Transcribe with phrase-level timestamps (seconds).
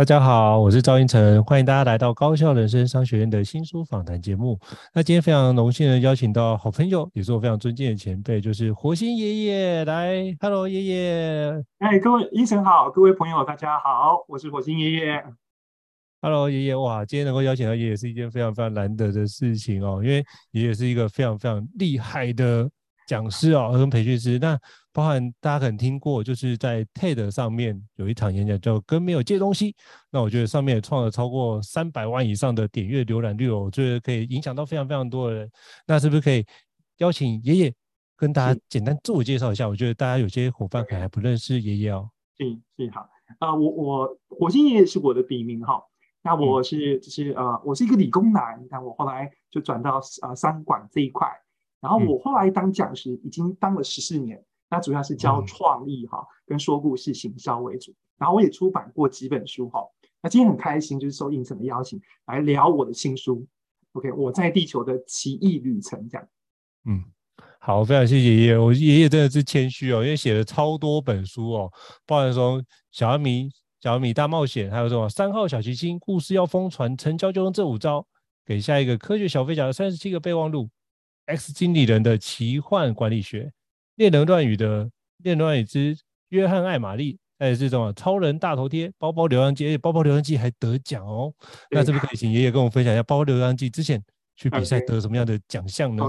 [0.00, 4.58] 大家好，我是赵英成，欢迎大家来到高校人生商学院的新书访谈节目。
[4.94, 10.34] 那今天非常荣幸的邀请到好朋友，也是我非常尊敬的前辈，就是火星爷爷来。
[10.40, 11.62] Hello，爷爷。
[11.80, 15.22] 哎，各位英成好，各位朋友大家好，我是火星爷爷。
[16.22, 16.74] Hello，爷爷。
[16.74, 22.66] 哇，今天能够邀请到爷爷是一件非常非常难得的事情哦，因为爷爷是一个非常非常厉害的
[23.06, 24.38] 讲师哦，跟培训师。
[24.38, 24.58] 那
[24.92, 29.74] 包含大家可能听过，就是在 TED 上面有一场演讲叫“跟没有借东西”，
[30.10, 35.50] 那我觉得上面也创了超过三百万以上的点阅浏览率哦，我觉得可以影响到非常非常多的人。
[35.86, 36.44] 那是不是可以
[36.98, 37.74] 邀请爷爷
[38.16, 39.68] 跟大家简单自我介绍一下？
[39.68, 42.10] 我觉得大家有些伙伴可能还不认识爷爷哦。
[42.38, 45.80] 嗯，是好啊，我我火星爷爷是我的笔名哈。
[46.22, 51.26] 那我是就是呃，我是一个理工男，但我后来就转到呃商管这一块，
[51.80, 54.42] 然后我后来当讲师，已经当了十四年。
[54.70, 57.92] 那主要是教创意哈，跟说故事行销为主。
[58.16, 59.82] 然后我也出版过几本书哈。
[60.22, 63.46] 那今天很开心，就是受胤丞的邀请来聊我的新书。
[63.92, 66.28] OK，我在地球的奇异旅程这样。
[66.84, 67.02] 嗯，
[67.58, 68.58] 好，非常谢谢爷爷。
[68.58, 71.72] 我爷爷真的是谦虚哦，因为写了超多本书哦，
[72.06, 72.62] 包含说
[72.92, 73.50] 小阿弥、
[73.80, 78.06] 小阿弥大冒险，还有什么三号小行星故事要疯传，成交就用这五招，
[78.44, 80.68] 给下一个科学小飞侠的三十七个备忘录
[81.26, 83.52] ，X 经理人的奇幻管理学。
[84.00, 84.86] 恋人乱语的
[85.18, 85.94] 《恋人乱语之
[86.30, 91.30] 约翰艾玛丽》，还有这种超人大头贴、包包流浪记，包包流浪记还得奖哦。
[91.70, 94.02] 那是不是可以请爷爷跟我分享一下包包流浪记之前
[94.36, 96.02] 去比赛得什么样的奖项呢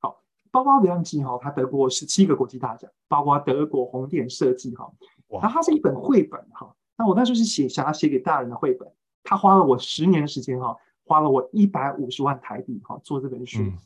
[0.00, 4.90] 好，包包流浪记哈，它得过十七个国际大奖，包括德国红点设计哈。
[5.28, 6.74] 哇，然后它是一本绘本哈。
[6.96, 8.90] 那我那时候是写想要写给大人的绘本，
[9.22, 10.74] 他花了我十年的时间哈，
[11.04, 13.60] 花了我一百五十万台币哈做这本书。
[13.60, 13.78] 嗯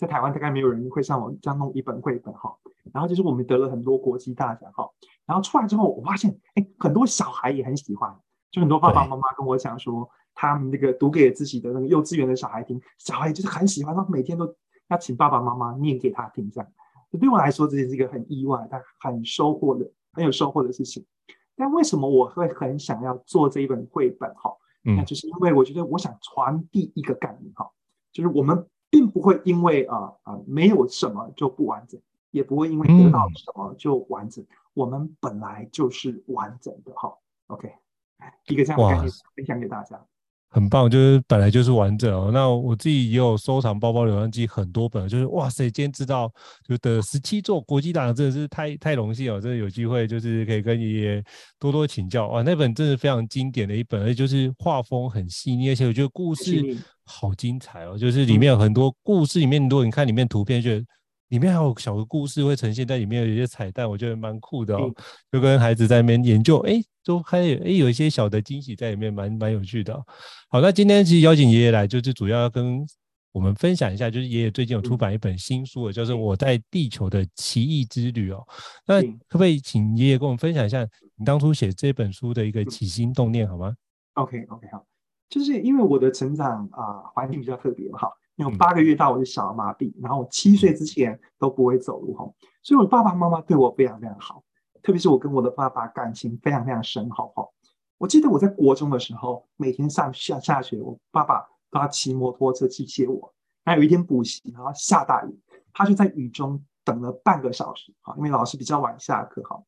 [0.00, 2.56] 在台湾大概没有人会像我这样弄一本绘本哈，
[2.90, 4.88] 然后就是我们得了很多国际大奖哈，
[5.26, 8.10] 然后出来之后我发现，哎，很多小孩也很喜欢，
[8.50, 14.56] 就很多爸爸妈妈跟我讲说，他们那个读给自己的那个幼稚园的小孩听，小孩就是很喜欢，他每天都
[14.88, 16.70] 要请爸爸妈妈念给他听这样。
[17.20, 21.04] 对我来说，这是一个很意外但很收获的、很有收获的事情。
[21.56, 24.50] 但为什么我会很想要做这一本绘本哈？
[24.82, 27.70] 那就是因为我觉得我想传递一个概念哈，
[28.10, 28.66] 就是我们。
[28.90, 34.44] 并不会因为啊啊、呃呃、没有什么就不完整，也不会因为得到什么就完整。
[34.44, 37.16] 嗯、我们本来就是完整的哈。
[37.46, 37.72] OK，
[38.48, 40.04] 一个这样的概念分享给大家。
[40.52, 42.30] 很棒，就是本来就是完整哦。
[42.32, 46.28] 那我自己也有收藏《包包流浪记》很多本，就是哇塞，今天知道
[46.66, 49.40] 就得十七座国际大奖，真的是太太荣幸哦。
[49.40, 51.24] 真的有机会就是可以跟爷爷
[51.58, 52.42] 多多请教哇。
[52.42, 57.96] 那本真的非常经典的一本，而且就是画风很细腻，而且我觉得故事好精彩哦。
[57.96, 60.84] 就是里面有很多故事，里面如果你看里面图片，觉得。
[61.30, 64.92] 里面还有小的故事会呈现在里面，有一些彩蛋，我觉得蛮酷的哦。
[65.32, 70.04] 就跟孩子在那边研究，哎，都还有哎有一些小的惊喜在里面，蛮蛮有趣的哦。
[70.48, 72.84] 好，那今天其实邀请爷爷来，就是主要要跟
[73.32, 78.44] 我们分享一下，就是爷爷最近有出版一本新书，就是《我在地球的奇异之旅》哦。
[78.84, 80.84] 那可不可以请爷爷跟我们分享一下
[81.16, 83.72] 你当初写这本书的一个起心动念，好吗
[84.14, 84.84] ？OK OK 好，
[85.28, 88.08] 就是因为我的成长啊环境比较特别嘛，哈。
[88.40, 92.24] 因为我八个月大我就小儿麻痹，然后我七岁之前都不会走路哈，
[92.62, 94.42] 所以我爸爸妈妈对我非常非常好，
[94.82, 97.46] 特别是我跟我的爸爸感情非常非常深厚哈。
[97.98, 103.34] 我记得我在国中的时候，每天上下下学，我爸爸都要骑摩托车去接我。
[103.62, 105.38] 还有一天补习，然后下大雨，
[105.74, 109.62] 他就在雨中等了半个小时哈，因为老师比较晚下课哈，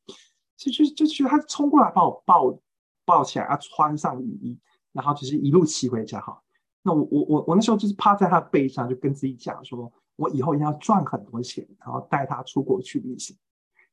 [0.56, 2.58] 就就就觉得他冲过来把我抱
[3.04, 4.58] 抱起来，要穿上雨衣，
[4.92, 6.40] 然后就是一路骑回家哈。
[6.84, 13.36] 那我我我我那时候就是趴在他背上，就跟自己讲说，我以后一定要赚很多钱，然后带他出国去旅行。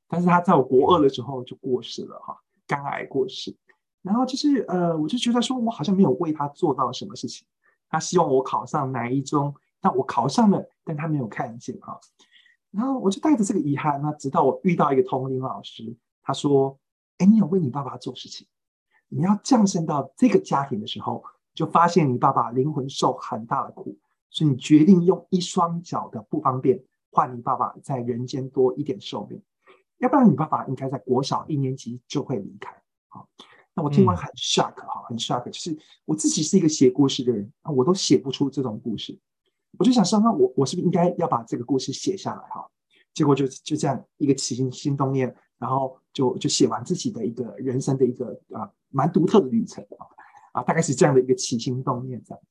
[0.07, 3.55] 但是他在我国二的时候就过世了哈，肝癌过世。
[4.01, 7.45] 然后就是呃，我就觉得说我好像没有为他做到什么事情。
[7.89, 11.99] 他希望我考上哪一中，但我考上了，但他没有看见哈。
[12.71, 16.79] 然后我就带着这个遗憾，那直到我遇到一个通灵老师，他说
[17.19, 18.47] ：“哎，你有为你爸爸做事情，
[19.09, 21.23] 你要降生到这个家庭的时候。”
[21.59, 23.97] 就发现你爸爸灵魂受很大的苦，
[24.29, 29.41] 所以你决定用一双脚的不方便换你爸爸在人间多一点寿命，
[29.97, 32.73] 要不然你爸爸应该在国小一年级就会离开。
[33.09, 33.27] 好，
[33.73, 39.19] 那我听完很 shock 哈，很 shock，就是我自己是一个写故事的人，我都写不出这种故事。
[39.77, 42.65] 我就想说，那我我是不是应该要把这个故事写下来哈？
[43.13, 50.07] 结果就就这样一个起心心动念，然后就就写完自己的一个人生的一个啊蛮独特的旅程啊
[50.53, 52.41] 啊，大概是这样的一个起心动念这样。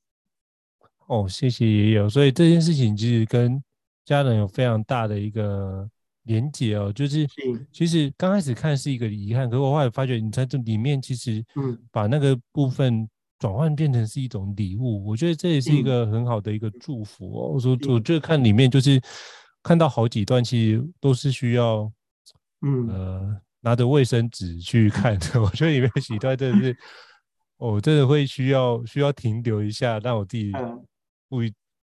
[1.07, 2.09] 哦，谢谢也有。
[2.09, 3.61] 所以这件事情其实跟
[4.05, 5.89] 家人有非常大的一个
[6.23, 7.27] 连结哦，就是
[7.71, 13.09] 其实刚开始看是一个遗憾，可是我后来发觉你在这里面其实嗯把那个部分。
[13.39, 17.47] 转换变成是一种礼物，我觉得这也是一个很好的一个祝福哦。
[17.53, 19.01] 我说，我就看里面就是
[19.63, 21.89] 看到好几段，其实都是需要，
[22.63, 25.41] 嗯呃，拿着卫生纸去看的。
[25.41, 26.77] 我觉得里面几段真的是，
[27.59, 30.51] 哦，真的会需要需要停留一下，让我自己
[31.29, 31.37] 不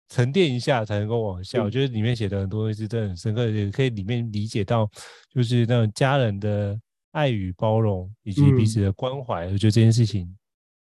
[0.08, 1.62] 沉淀一下才能够往下。
[1.62, 4.88] 我觉得里面写的很多东西是真的很深刻，也可以里面理解到，
[5.28, 6.78] 就是那种家人的
[7.10, 9.46] 爱与包容以及彼此的关怀。
[9.46, 10.34] 我觉得这件事情。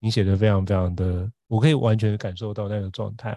[0.01, 3.37] 你写的非常非常的，我可以完全感受到那个状态。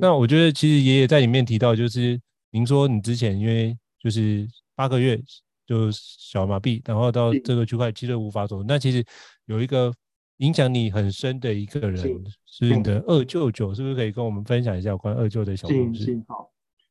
[0.00, 2.16] 那我觉得其实爷爷在里面提到，就是
[2.52, 4.46] 您说你之前因为就是
[4.76, 5.20] 八个月
[5.66, 8.62] 就小麻痹，然后到这个区块肌肉无法走。
[8.62, 9.04] 那其实
[9.46, 9.92] 有一个
[10.38, 11.96] 影响你很深的一个人
[12.46, 16.22] 是你的二舅舅，是不是可以跟我们分享一下有关二舅的小故事？
[16.26, 16.50] 好，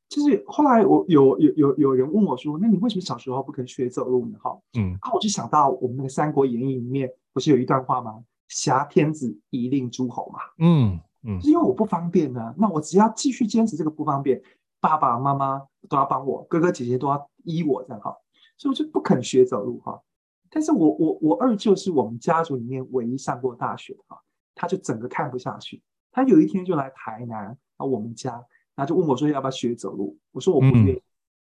[0.10, 4.38] 就是后来我有有有有人问我说，那你为什么小时候不肯学走路呢？
[4.42, 8.24] 哈，嗯，啊，我就想到我们那个《三国演义》里面不是有一段话吗？
[8.50, 14.42] 挟天子以令诸侯嘛，嗯嗯，是因为我不方便呢，那我只要继续坚持这个不方便，
[14.80, 18.16] 爸爸妈妈都要帮我，哥哥姐姐都要依我这样哈，
[18.58, 20.02] 所以我就不肯学走路哈。
[20.50, 24.22] 但是我我我二舅是我们家族里面唯一上过大学的哈，
[24.56, 28.32] 他就整个看不下去，他有一天就来台南啊我们家，
[28.76, 31.02] 然后就问我说要不要学走路，我说我不愿意，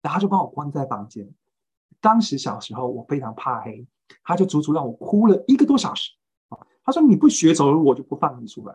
[0.03, 1.29] 然后他就把我关在房间。
[2.01, 3.87] 当时小时候我非常怕黑，
[4.25, 6.13] 他就足足让我哭了一个多小时。
[6.83, 8.75] 他说：“你不学走路，我就不放你出来。”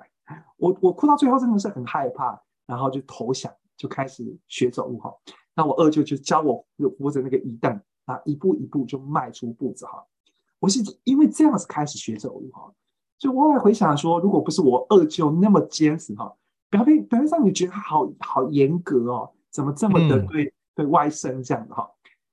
[0.57, 5.12] 我我哭到最后真的是很害怕，然后就投降，就开始学走路哈。
[5.56, 6.65] 那我二舅就教我
[6.97, 10.03] 扶着那个椅凳啊，一步一步就迈出步子哈。
[10.59, 12.71] 我是因为这样子开始学走路哈，
[13.19, 16.33] 所以我后来回想说，如果不是我二舅那么坚持哈，
[16.69, 21.87] 表面表面上你觉得他好好严格哦，怎么这么的对、嗯、对外甥这样的哈？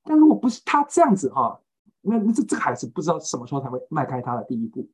[0.04, 1.60] 但如果不是他这样子哈，
[2.00, 4.88] 那那这这个孩子不知道什么时候才会迈开他的第一步。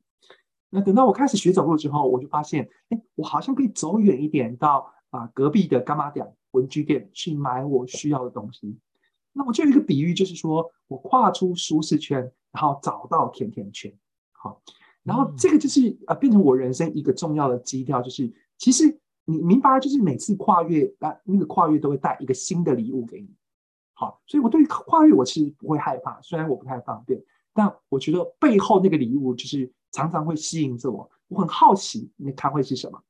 [0.69, 8.77] 那等到我开始学走路之后，我就发现，哎，我好像可以走远一点到，到啊隔壁的干妈店文具店去买我需要的东西。
[9.33, 12.19] 那我就有一个比喻，就是说我跨出舒适圈，
[12.51, 13.93] 然后找到甜甜圈。
[14.31, 14.61] 好，
[15.03, 23.29] 然后这个就是啊，变成我人生一个重要的基调，就是其实你明白，就是每次跨越啊，那个跨越都会带一个新的礼物给你。
[23.93, 27.21] 好，所以我对于跨越我其实不会害怕，虽然我不太方便，
[27.53, 29.71] 但我觉得背后那个礼物就是。
[29.91, 33.01] 常常会吸引着我，我很好奇，那它会是什么？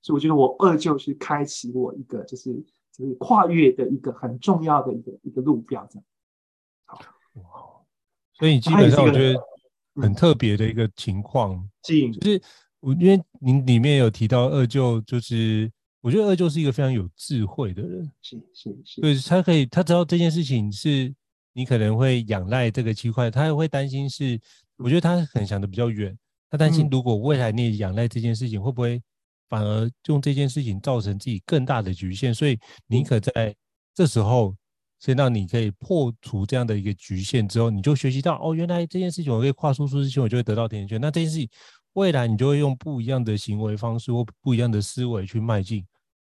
[0.00, 2.64] 所以我觉得我二舅是开启我一个，就是
[2.98, 6.04] 就是跨越的一个很重要的一个一个路标，这样。
[7.44, 7.86] 好，
[8.34, 9.40] 所以基本上我觉得
[10.02, 12.42] 很特别的一个情况，嗯、就是
[12.80, 21.14] 我因为您里面有提到二舅，就是我觉得二舅是一个非常有智慧的人，是是是，对，他可以他知道这件事情是
[21.52, 24.40] 你可能会仰赖这个区块，他也会担心是，
[24.76, 26.16] 我觉得他很想的比较远。
[26.50, 29.02] 他担心，如果未来你也仰赖这件事情，会不会
[29.48, 32.32] 反而用这件事情造成自己更大的局限？
[32.34, 33.54] 所以宁可在
[33.94, 34.54] 这时候
[34.98, 41.00] 先让你可以破除这样的一个局限之后，你就学习到哦，原来这件事情我可以跨出舒适圈，我就会得到甜甜圈。
[41.00, 41.48] 那这件事情
[41.94, 45.84] 未来你就会用不一样的行为方式或不一样的思维去迈进。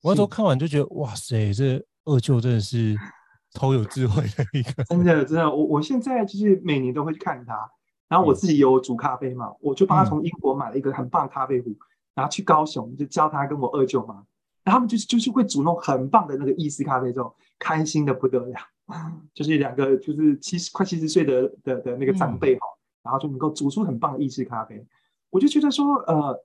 [0.03, 2.97] 我那时候看完就觉得，哇塞，这二舅真的是
[3.55, 4.85] 超有智慧的一个。
[4.85, 7.69] 真的，真的，我我现在就是每年都会去看他。
[8.09, 11.75] 然后我自己有煮咖啡嘛，我就帮他从英国买了一个很棒咖啡壶，
[12.19, 14.27] 然后去高雄就教他跟我二舅嘛，
[14.65, 18.57] 然后他们就是就是会煮那种很棒的那个意式咖啡，这种开心的不得了，
[19.33, 22.67] 就是两个就是七十快七十岁的的的那个长辈哈，
[23.05, 24.85] 然后就能够煮出很棒的意式咖啡，
[25.31, 26.37] 我就觉得说呃，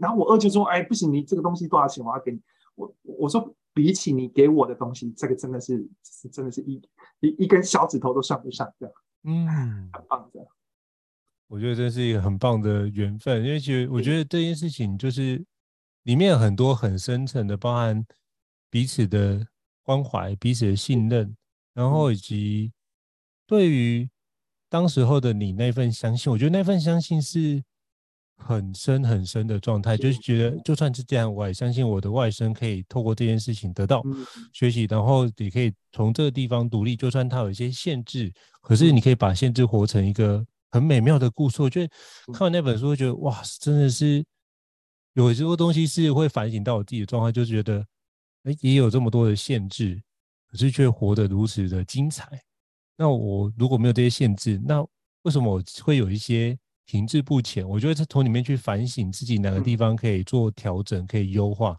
[0.00, 2.02] 然后我二舅说，哎，不行，你这个东西多少钱？
[2.02, 2.40] 我要给你，
[2.76, 6.80] 我我说比起你给我的东西，这个真的是是真的是一
[7.20, 10.40] 一一根小指头都算不上这样，嗯，很棒的。
[11.50, 15.44] 我觉得这是一个很棒的缘分，因为其实我觉得这件事情就是
[16.04, 18.06] 里面有很多很深层的，包含
[18.70, 19.44] 彼此的
[19.82, 21.36] 关怀、彼此的信任，
[21.74, 22.70] 然后以及
[23.48, 24.08] 对于
[24.68, 26.30] 当时候的你那份相信。
[26.32, 27.60] 我觉得那份相信是
[28.36, 34.04] 很深很深的状态，就是觉得就算是这样，我也相信我的外甥可以透过这件事情得到
[34.52, 36.94] 学习，然后也可以从这个地方独立。
[36.94, 41.60] 就算他有一些限制，可是你可以把限制活成一个很美妙的故事。
[41.62, 41.92] 我觉得
[42.32, 44.24] 看完那本书，会觉得哇，真的是
[45.14, 47.84] 有很多东西是会反省到我自己的状态，就觉得
[48.44, 50.00] 哎，也有这么多的限制，
[50.50, 52.28] 可是却活得如此的精彩。
[52.96, 54.80] 那我如果没有这些限制，那
[55.22, 56.58] 为什么我会有一些？
[56.86, 61.76] 停滞不前，我觉得是从里面去反省自己哪个地方可以做调整，可以优化。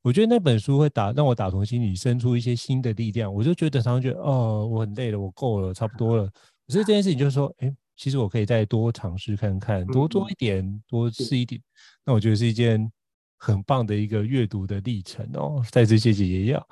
[0.00, 3.34] 我觉得那本书会打让我打从心里生出一些新的力量。
[3.34, 6.26] 我就觉得常常觉得哦，我很累了，我够了，差不多了。
[6.68, 11.60] 可是这件事情就是说，哎，其实我可以再多尝试看看，多做一点，多试一点。
[12.04, 12.90] 那我觉得是一件
[13.36, 15.62] 很棒的一个阅读的历程哦。
[15.70, 16.62] 再次谢谢爷爷。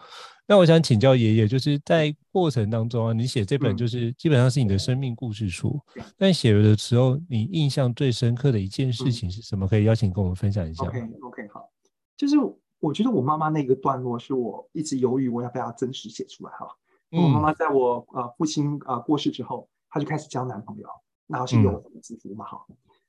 [0.44, 9.66] 那我想请教爷爷，就是在过程当中啊，你写这本就是基本上是你的生命故事书，嗯、但写的时候，你印象最深刻的一件事情是什么？
[9.68, 10.84] 可以邀请跟我们分享一下。
[10.84, 11.70] OK OK 好，
[12.16, 12.36] 就是
[12.80, 16.66] 我觉得我妈妈那个段落是我一直犹豫我要不要真实写出来哈。
[17.10, 20.88] 我妈妈在我呃父亲呃过世之后，她就开始交男朋友，
[21.32, 22.64] 然后是有儿之福嘛哈。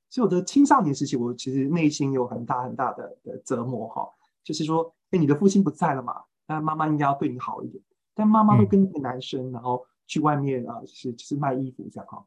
[0.09, 4.07] 所以我的青少年时期，我其实内心有很大很大的的折磨哈，
[4.43, 6.23] 就是说，哎，你的父亲不在了嘛。
[6.47, 12.25] 那妈妈应该要对你好一点，但妈妈会跟一个男生，嗯、然后去外面啊，就是就是卖衣服这样哈。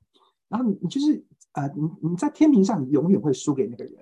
[0.48, 3.94] 然后你你就是呃，你你在天平上，你永远会输给那个人，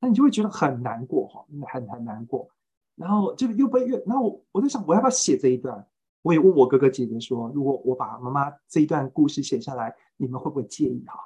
[0.00, 2.48] 那你就会觉得很难过哈，很很难过。
[2.94, 5.84] 然后就又被越，然后我我在想，我要不要写这一段？
[6.22, 11.18] 我也问我哥哥姐姐说，如果我把妈妈这一段故事写下来，你们会不会介意哈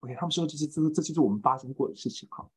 [0.00, 2.48] ？OK，他们说就是这这就是我们发生过的事情哈。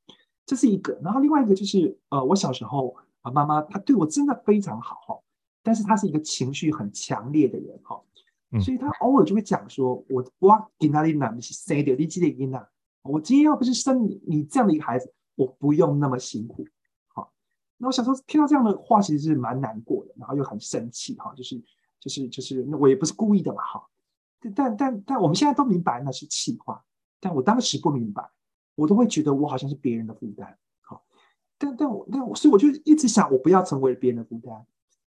[0.46, 2.96] 这是一个，然后另外一个就是呃，我小时候。
[3.24, 5.18] 啊，妈妈她对我真的非常好哈，
[5.64, 7.98] 但是她是一个情绪很强烈的人哈，
[8.62, 12.68] 所以她偶尔就会讲说，我哇给哪里哪里是谁的，你记得给哪？
[13.04, 16.68] 我今天要不是生你你这样的一个孩子，我不用那么辛苦，
[17.08, 17.32] 好。
[17.78, 21.56] 那我小时候听到这样的话，其实是蛮难过的，然后又很生气哈，就是
[22.04, 23.88] 就是就是，那我也不是故意的嘛哈，
[24.54, 26.84] 但但但我们现在都明白那是气话，
[27.22, 28.30] 但我当时不明白，
[28.76, 30.58] 我都会觉得我好像是别人的负担。
[31.58, 34.54] 但但我但我所以我就一直想，我不要成为别人的负担。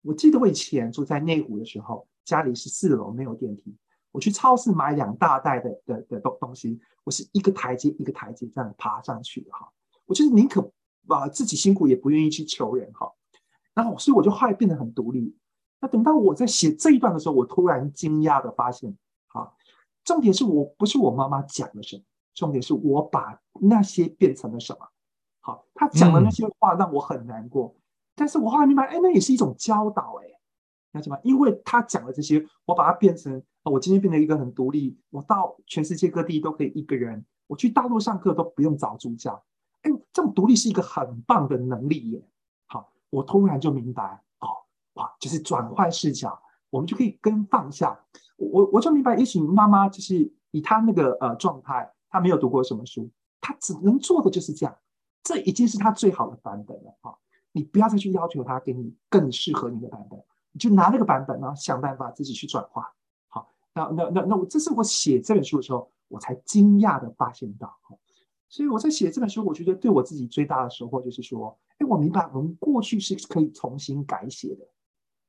[0.02, 3.74] 我记得我以前住在内湖的时候，家里是四楼，没有电梯。
[4.12, 9.72] 我去超市买两大袋的的的东东西，我是一个台阶一个台阶这样爬上去的哈。
[10.06, 10.70] 我就是宁可
[11.08, 13.10] 把自己辛苦，也不愿意去求人哈。
[13.74, 15.34] 然后所以我就后来变得很独立。
[15.82, 18.96] 那等到我在写这一段的时候，我突然惊讶的发现，
[19.30, 19.52] 啊，
[20.06, 24.88] 重点是我不是我妈妈讲了什么，重点是我把那些变成了什么。
[25.42, 27.82] 好，他讲的那些话让我很难过，嗯、
[28.16, 30.28] 但是我后来明白，哎，那也是一种教导，哎，
[30.92, 31.18] 了解吗？
[31.24, 39.44] 因为他讲的这些，我把它变成，我今天变成一个很独立，我到全世界各地都可以一个人，我去大陆上课都不用找助教，
[39.82, 42.24] 哎，这种独立是一个很棒的能力耶。
[42.68, 44.20] 好，我突然就明白，哦，
[44.94, 48.00] 哇，就是转换视角，我们就可以跟放下。
[48.38, 54.76] 我我就明白，也许妈妈就是以她那个呃状态，她没有读过什么书，她只能做的就是这样。
[55.24, 57.14] 这已经是她最好的版本了啊！
[57.52, 60.18] 你不要再去要求他给你更适合你的版本，
[60.54, 62.90] 你就拿那个版本，然后想办法自己去转化。
[63.28, 67.78] 好，那那那那我这是我写这本书的时候，我才惊讶的发现到。
[68.48, 74.68] 所以我在写这本书，我觉得对我自己最大的收获就是说，哎，我明白我们过去是可以重新改写的。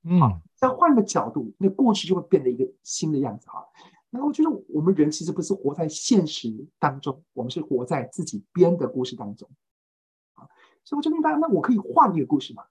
[0.05, 0.21] 嗯，
[0.55, 3.63] 再换个角度，那过去就会变得一个新的样子啊。
[4.11, 9.49] 然后我觉得我们人其实不是活在现实当中，我们是活在自己编的故事当中
[10.35, 10.45] 啊。
[10.85, 12.65] 所以我就明白，那我可以换一个故事嘛？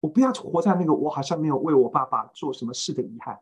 [0.00, 3.38] 我不要活在那个我好像没有为我爸爸做什么事的遗憾。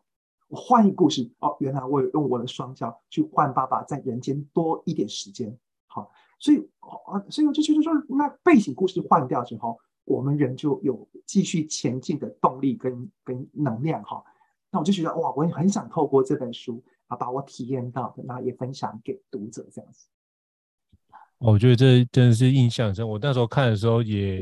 [0.47, 5.57] 我换一个故事哦，原来我有用我的双脚去换爸爸在人间多一点时间。
[5.87, 14.23] 好，所以啊，所以我就觉得说，那背景故事换掉之后，我们人就有继续前进的动力跟跟能量哈。
[14.71, 20.07] 那我就觉得哇，我也很想透过这本书啊，把我体验到的，然后也分享给读者这样子。
[21.37, 23.07] 我觉得这真的是印象深。
[23.07, 24.41] 我那时候看的时候也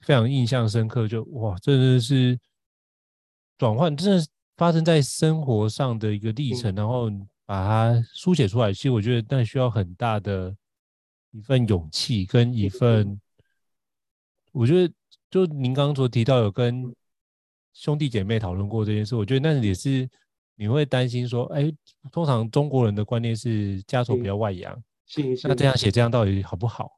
[0.00, 2.38] 非常印象深刻，就哇，真的是
[3.58, 7.10] 转换，真的是发生在生活上的一个历程，然后
[7.44, 8.72] 把它书写出来。
[8.72, 10.56] 其实我觉得那需要很大的
[11.32, 13.20] 一份勇气跟一份，
[14.54, 14.94] 我觉得
[15.30, 16.94] 就您刚刚所提到有跟
[17.72, 20.08] 兄弟姐妹讨论过这件事，我觉得那也是
[20.54, 21.72] 你会担心说，哎，
[22.12, 24.82] 通常中国人的观念是家丑不要外扬。
[25.42, 26.90] 那这样写这样到底好不好？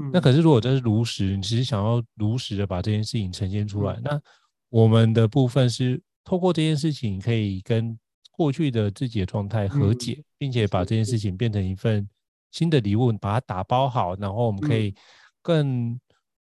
[0.00, 4.22] 嗯，那可是如果真是如实，你其实想要如实的把这件事情呈现出来，嗯，那
[4.68, 7.98] 我们的部分是透过这件事情可以跟
[8.30, 12.08] 过去的自己的状态和解，嗯，并且把这件事情变成一份
[12.52, 14.94] 新的礼物，把它打包好，然后我们可以
[15.42, 15.98] 更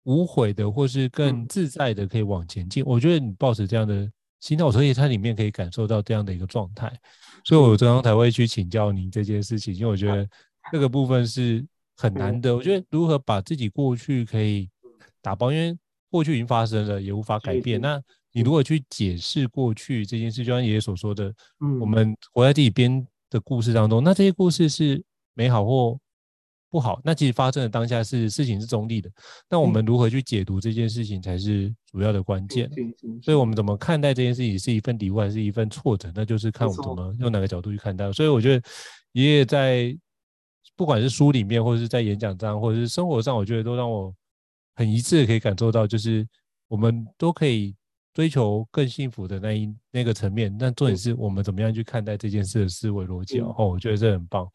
[0.03, 2.83] 无悔的，或是更自在的，可以往前进。
[2.83, 6.91] 嗯、我觉得你抱持这样的心态，所以它里面可以感受到这样的一个状态，
[7.43, 10.27] 所以我刚刚才会去请教您这件事情，因为我觉得
[10.71, 11.65] 这个部分是
[11.97, 12.55] 很难的。
[12.55, 14.69] 我觉得如何把自己过去可以
[15.21, 15.77] 打包，因为
[16.09, 17.79] 过去已经发生了，也无法改变。
[17.81, 18.01] 那。
[18.33, 21.27] 你如果去解释过去这件事，就像爷爷所说的，
[21.59, 25.03] 嗯，我们活在自己编的故事当中，那这些故事是
[25.33, 25.99] 美好或
[26.71, 29.11] 不好，那其实发生的当下是事情是中立的，
[29.49, 32.71] 那我们如何去解读这件事情才是主要的关键。
[33.21, 38.09] 所以，我们怎么看待这件事情是一份礼物还是一份挫折，那就是看我们怎么用哪个角度去看待。
[38.13, 38.65] 所以，我觉得
[39.11, 39.93] 爷爷在
[40.77, 44.15] 不管是书里面，或者是在演讲上，或者是生活上，我觉得都让我
[44.75, 46.25] 很一致的可以感受到，就是
[46.69, 47.75] 我们都可以。
[48.13, 54.45] 追求更幸福的那一那个层面，但重点是我们怎么样去看待这件事的思维逻辑哦，我觉得这很棒。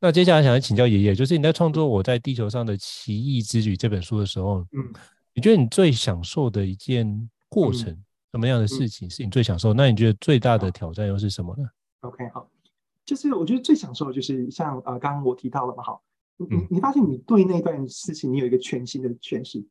[0.00, 4.92] 那接下来想要请教爷爷，就是你在创作《我在地球上的奇异之旅》这本书的时候，嗯，
[5.34, 7.96] 你觉得你最享受的一件过程，
[8.32, 8.88] 什么样的事。
[8.88, 9.72] 情是你最享受？
[9.72, 11.64] 那你觉得最大的挑战又是什么呢
[12.00, 12.48] ？OK，好，
[13.04, 16.02] 就是我觉得最享受的就是像呃刚刚我提到了嘛，好，
[16.36, 19.64] 你你发现你对那段事情你有一个全新的诠释，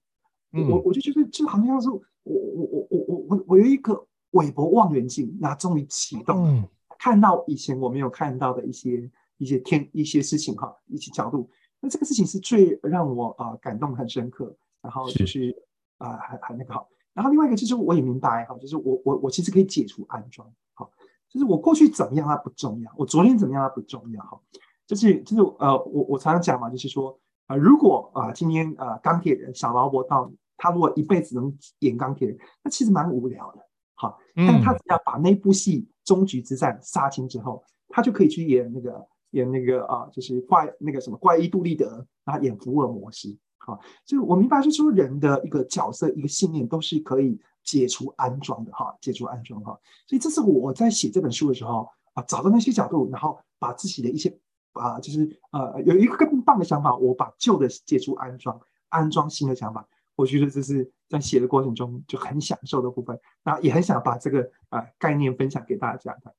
[0.51, 3.05] 我我就觉得就好像是我我我我。
[3.27, 11.50] 我我有一个韦伯望远镜，那终于启动了，嗯、看到以前我没有看到的一些一些天一些事情哈，一些角度。
[11.80, 15.56] 那这个事情是最让我啊、呃、感动很深刻，然后就是
[15.98, 20.89] 啊还还那个好，然后另外一个就是我也明白哈，就是我我我其实可以解除安装好，
[21.30, 24.39] 就是我过去怎么样它不重要，我昨天怎么样它不重要哈，
[24.88, 27.12] 就是就是呃我我常常讲嘛，就是说
[27.48, 30.32] 啊、呃、如果啊、呃、今天啊、呃、钢铁人小劳勃到。
[30.58, 33.60] 他如果一辈子能演钢铁人，那其实蛮无聊的，
[33.96, 49.77] 好，但他只要把那部戏《终局之战》杀青之后，他就可以去演那个演那个啊，就是怪那个什么怪异杜立德，然后演福尔摩斯，好，所以我明白，就是说人的一个角色、一个信念都是可以解除安装的，哈，解除安装，哈，
[50.08, 54.36] 所以这是我在写这本书的时候啊，找到那些角度，然后把自己的一些
[54.74, 59.86] 啊，就是呃，有一个更棒的想法，我把旧的解除安装，安装新的想法。
[60.16, 66.33] 我觉得这是在写的过程中就很享受的部分，然后也很想把这个啊、概念分享给大家的。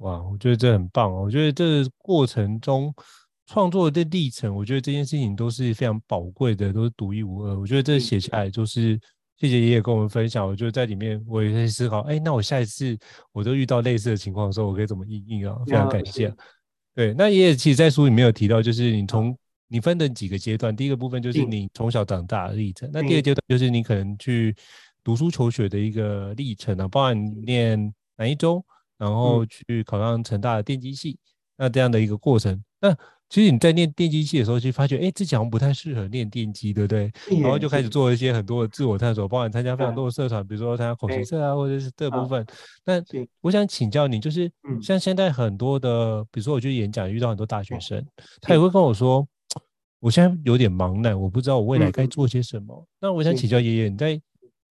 [0.00, 1.22] 哇，我觉得这很棒哦！
[1.22, 2.92] 我觉得这过程中
[3.46, 7.58] 创作的历程，我觉得这件事情都是非常宝贵的，都是独一无二。
[7.58, 8.98] 我觉得这写下来就是
[9.36, 10.46] 谢谢爷爷跟我们分享。
[10.46, 12.96] 我觉得在里面我也在思考，哎，那我下一次
[13.32, 15.56] 我都遇到类似的情况的时候，我可以怎么应应啊？
[15.66, 16.32] 非常感谢。
[16.94, 19.36] 对，那爷爷其实在书里面有提到，就是你从
[19.68, 24.56] 你分的几个阶段，第一个部分就是你从小长大的历程，那第二个阶段就是你可能去
[25.04, 28.62] 读书求学的一个历程啊，包含念南一中，
[29.00, 31.18] 然后去考上成大的电机系，
[31.56, 32.62] 那这样的一个过程。
[32.80, 32.94] 那
[33.28, 37.10] 其实你在念电机系的时候，就发觉，哎，自己好像不太适合念电机，对不对？
[37.40, 42.46] 然后就开始做一些很多的自我探索，包含参加非常多的社团，比如说参加口琴社啊，或者是这部分。
[42.84, 43.02] 那
[43.40, 44.50] 我想请教你，就是
[44.82, 48.04] 像现在很多的，比如说我去演讲，遇到很多大学生，
[48.40, 49.26] 他也会跟我说。
[50.02, 52.74] 我现在有点茫然，我不知道我未来该做些什么。
[52.74, 54.18] 嗯、那我想请教爷爷，你在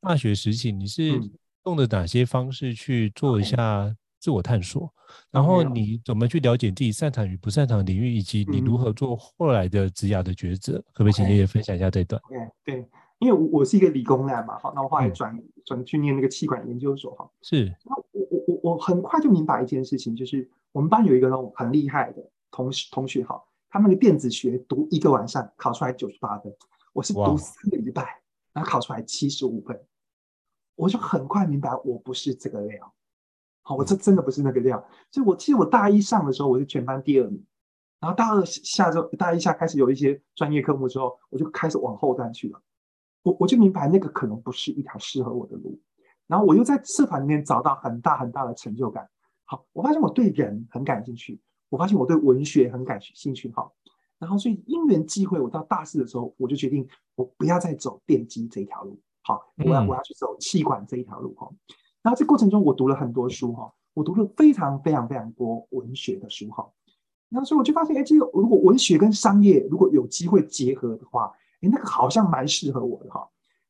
[0.02, 1.22] 大学时期你是
[1.66, 4.84] 用的哪些方式去做一下自我探索？
[4.84, 10.78] 嗯、然后你怎么去了解自己擅长与不擅长的领域，以及你如何做后来的职涯的抉择？
[10.78, 12.22] 嗯、可不可以请爷爷分享一下这段？
[12.30, 17.66] 对对，因为我我是一个理工男嘛，好，那我后来转转、嗯、去念那个气管研究所，哈，是。
[17.86, 23.42] 那我我我我很快就明白一件事情，就是我们班有一个那种很厉害的同学同学，哈。
[23.72, 26.52] 他们的电子学读一个晚上考出来九十八分，
[26.92, 28.20] 我是读四个礼拜
[28.52, 29.80] 然后考出来七十五分，
[30.76, 32.92] 我就很快明白我不是这个料，
[33.70, 34.84] 好，我这真的不是那个料。
[35.12, 37.46] 所以我记得我大一上的时候我是全班第二名，
[38.00, 42.60] 然后大二下周，大一下开始有一些专业科目之后，我就开始往后端去了。
[43.22, 45.80] 我我就明白那个可能不是一条适合我的路，
[46.26, 49.08] 然后我又在社团里面找到很大很大的成就感。
[49.46, 51.40] 好，我发现我对人很感兴趣。
[51.70, 53.72] 我发现我对文学很感兴趣，好，
[54.18, 61.48] 然后所以因缘际会，我到大四的时候，我就决定我不要再走电机这一条路，好，我要我要去走气管这一条路，哈。
[62.02, 66.68] 然后这过程中，我读了很多书，哈，我读了非常非常非常多文学的书，哈。
[67.30, 71.32] 然后所以我就发现，哎，这个如果文学跟商业如果有机会结合的话，
[71.62, 73.28] 哎，那个好像蛮适合我的，哈。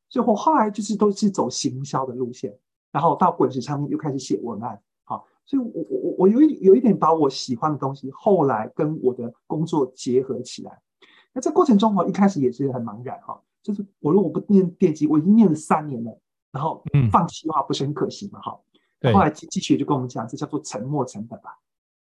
[0.09, 2.57] 所以我后来就是都是走行销的路线，
[2.91, 5.23] 然后到滚石上面又开始写文案哈。
[5.45, 10.79] 所以我，我我我有一有一点把我喜欢的东西，后来跟我的工作结合起来。
[11.33, 16.19] 那这过程中，我一开始也是很茫然哈，就是我如果不念电机，我已经念了三年了，
[16.51, 18.59] 然后放弃的话不是很可惜嘛哈。
[19.01, 21.57] 嗯、后来机机学就跟我们讲，这叫做沉没成本吧。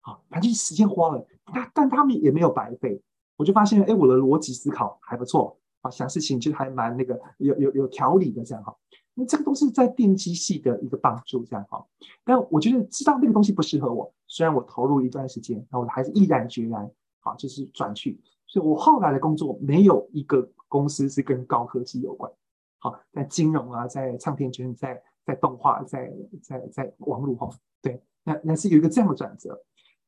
[0.00, 3.02] 好，反正时间花了，但但他们也没有白费。
[3.36, 8.74] 我就发现，哎，我的逻辑思考还不错啊，想事情就还蛮那个有有有条理的这样哈。
[9.14, 11.84] 那这个都是在电机系的一个帮助这样哈。
[12.24, 18.20] 但我觉得知道那个东西不适合我，虽然我投入一段时间，那我还是毅然决然好，就是转去。
[18.46, 22.32] 所以我后来的工作没有一个公司是跟高科技有关。
[22.78, 26.12] 好，在金融啊，在唱片圈，在在动画，在
[26.42, 27.50] 在在网络哈，
[27.82, 29.60] 对，那那是有一个这样的转折。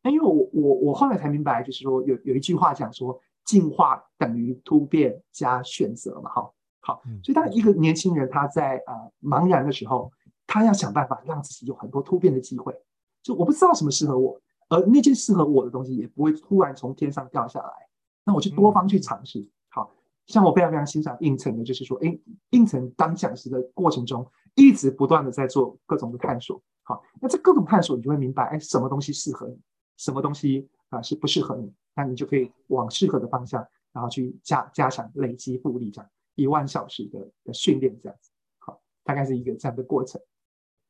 [0.02, 10.10] 那因为我我我后来才明白，就是说有有一句话讲说，进化等于突变加选择嘛，哈，好，所以当一个年轻人他在呃茫然的时候，
[10.46, 12.74] 他要想办法让自己有很多突变的机会。
[13.22, 17.72] 就我不知道什么适合我，而那件适合我的东西也不会突然从天上掉下来，
[18.24, 19.40] 那我就多方去尝试。
[19.40, 19.46] 好，
[20.30, 22.18] 像我非常非常欣赏应城的，就是说，哎，
[22.50, 26.62] 应城当讲师的过程中，一直不断的在做各种的探索。
[26.82, 29.58] 好，那这各种探索，你就会明白，哎，什么东西适合你。
[29.96, 33.62] 什么东西啊、呃、是不适合你，那你就可以往适合的方向，
[33.92, 40.18] 然后去加加强累积复利，这样一万小时的的训练这样子，好，大概是一个这样的过程。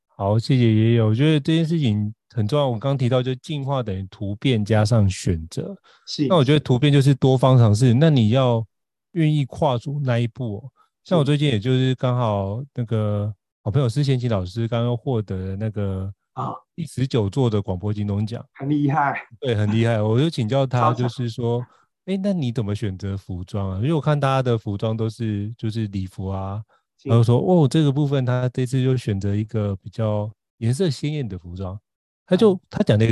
[0.07, 2.69] 好，谢谢爷爷，我觉得这件事情很重要。
[2.69, 5.77] 我刚刚提到，就进化等于突变加上选择，
[6.07, 6.29] 是。
[6.29, 8.65] 那我觉得突变就是多方尝试，那你要
[9.13, 10.71] 愿意跨出那一步、哦。
[11.05, 16.13] 像我最近也就是刚好那个好朋友施贤齐老师刚刚获得那个。
[16.35, 20.01] 啊，第十九座的广播金钟奖，很厉害，对，很厉害。
[20.01, 21.61] 我就请教他，就是说，
[22.07, 23.77] 哎，那你怎么选择服装啊？
[23.79, 26.63] 因为我看大家的服装都是就是礼服啊，
[27.03, 31.79] 然后说，哦，这个部分他这次就选择一个比较颜色鲜艳的服装。
[32.25, 33.05] 他就他讲的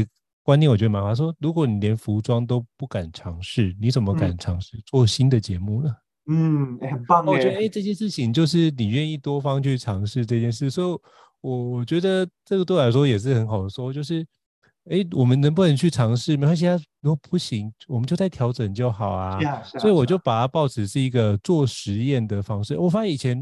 [0.49, 1.11] 观念，我觉得蛮好。
[1.11, 5.95] 他说，如果你连服装都不敢尝试，你怎么敢尝试做新的节目呢？
[6.31, 7.27] 嗯，很棒。
[7.27, 10.99] 我觉得，哎，这件事情就是你愿意多方去尝试这件事，所以。
[11.41, 14.27] 我我觉得这个对我来说也是很好的说，就是，
[14.91, 16.37] 哎，我们能不能去尝试？
[16.37, 19.63] 没关系啊，如果不行，我们就再调整就好啊。
[19.63, 22.77] 所以我就把它抱持是一个做实验的方式。
[22.77, 23.37] 我发现以前，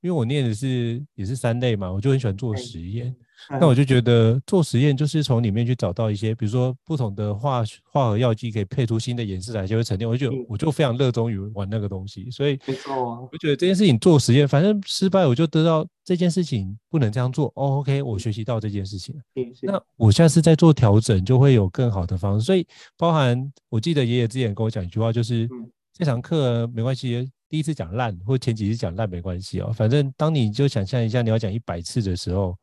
[0.00, 3.14] 因为我念的是也是三类嘛，我就很喜欢做实验。
[3.50, 10.08] 那我就觉得做实验就是从里面去找到一些，比如说不同的化化合药剂可以配出新的颜色来，就会沉淀。
[10.08, 17.52] 我就觉得我就非常热衷于玩那个东西，所以没错我觉得这件事情做实验，反正失败我就得到这件事情不能这样做。
[17.56, 19.14] 哦，OK，我学习到这件事情。
[19.62, 22.46] 那我下次再做调整，就会有更好的方式。
[22.46, 22.66] 所以
[22.96, 25.46] 包含我记得爷爷之前跟我讲一句话，就是
[25.92, 32.56] 这堂课没关系，第一次讲烂或前几次讲烂没关系哦，反正当你就想象一下你要讲一百次的时候。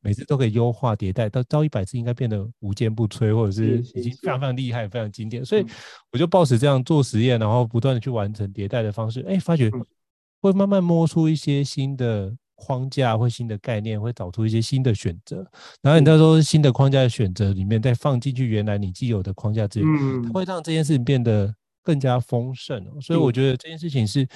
[0.00, 5.44] 每次都可以优化迭代，到到一百次应该变得无坚不摧，或者是已经非常非常厉害、非常经典。
[5.44, 5.64] 所以
[6.12, 9.70] 我就抱持这样做实验，然后不断的去完成迭代的方式，哎，发觉
[10.40, 15.46] 会慢慢摸出一些新的框架，或新的概念，会找出一些新的选择。
[15.82, 19.86] 然后你到时候新的框架的选择里面，再放进去原来你既有的框架之里，
[20.26, 22.84] 它会让这件事情变得更加丰盛。
[23.00, 24.26] 所以我觉得这件事情是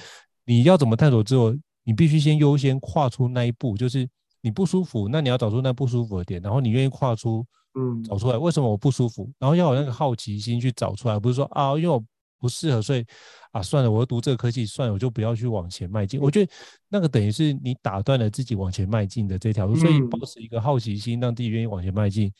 [0.45, 4.07] 你要怎么探索之后，你必须先优先跨出那一步，就是。
[4.41, 12.03] 你不舒服，那你要找出那不舒服的点，然后你愿意跨出，嗯，找出来为什么我不舒服，然后要有那个好奇心去找出来，不是说啊，因为我
[12.39, 13.05] 不适合，所以
[13.51, 16.19] 啊，算了，我要读这个科技，算了，我就不要去往前迈进。
[16.19, 16.51] 我觉得
[16.89, 22.31] 那个等于是你打断了自己往前迈进的这条路，所以保持一个好奇心，让自己愿意往前迈进，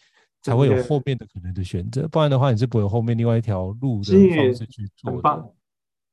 [0.42, 2.08] 才会有后面的可能的选择。
[2.08, 5.54] 不然的话，你是不会有后面另外一条路的方式去做的。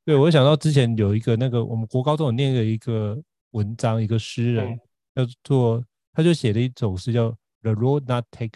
[0.05, 3.19] 对，我想到之前有一个那个我们国高中有念的一个
[3.51, 4.79] 文章，一个诗人。
[5.25, 7.29] 叫做，他就写了一首诗叫
[7.61, 8.49] 《The Road Not Taken》，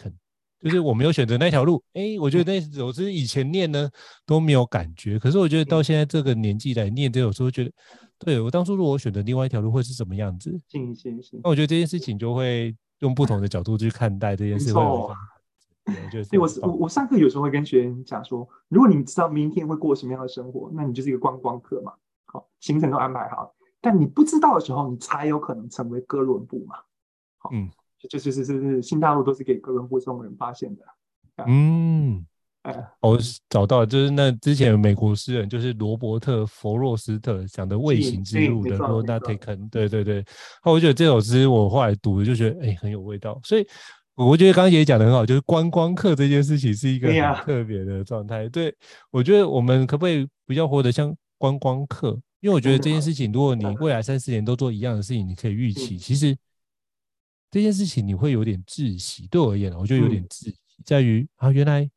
[0.60, 1.82] 就是我没有选择那条路。
[1.92, 3.90] 哎，我觉得那首诗以前念呢
[4.24, 7.72] 都没有感觉，可是我觉得到现在这个年纪来念这首诗，觉得
[8.18, 10.58] 对我当初如果我选择另外一条路会是什么样子？
[10.68, 11.40] 行行行。
[11.42, 14.66] 那我觉得这件事情就会用不同的角度去看待这件事。
[14.66, 15.14] 没错。
[16.10, 21.92] 对，我我我上课有时候会跟学员讲说，如果你知道明天会过什么样的生活，那你就是一个观光客嘛。
[22.24, 23.54] 好，行程都安排好。
[23.84, 26.76] 但你不知道的时候，你才有可能成为哥伦布嘛？
[27.36, 27.68] 好，嗯，
[27.98, 30.82] 就就是是是新大陆都是给哥伦布这种人发现的。
[31.46, 32.24] 嗯，
[32.62, 33.18] 哎，我
[33.50, 39.68] 找到了，就是那之前美国诗人就是罗伯特·弗洛斯特讲的卫行之路的 Road Not Taken。
[39.68, 40.24] 对对对，
[40.64, 43.66] 那我觉得这首诗我后来读就觉得哎、欸、很有味道，所以
[44.14, 48.48] 我觉得刚刚也讲的很好，就是观光客这件事情是一个很特别的状态。
[48.48, 48.76] 对，对
[49.10, 52.18] 我觉得我们可不可以比较活得像观光客？
[52.44, 56.36] 因为我觉得这件事情，如果你未来三四年都做一样的事情，你可以预期，其实
[57.50, 59.26] 这件事情你会有点窒息。
[59.28, 61.90] 对我而言，我觉得有点窒息，在于啊，原来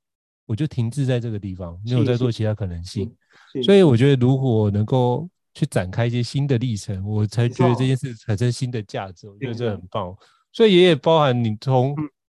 [0.46, 3.14] 我就停滞在这个地方，没有在做其他可能性。
[3.62, 9.28] 所以我觉得，如果能够去展开一些新的历程，我才觉得这件事产生新的价值。
[9.28, 10.16] 我觉得这很棒。
[10.54, 11.94] 所以也也包含你从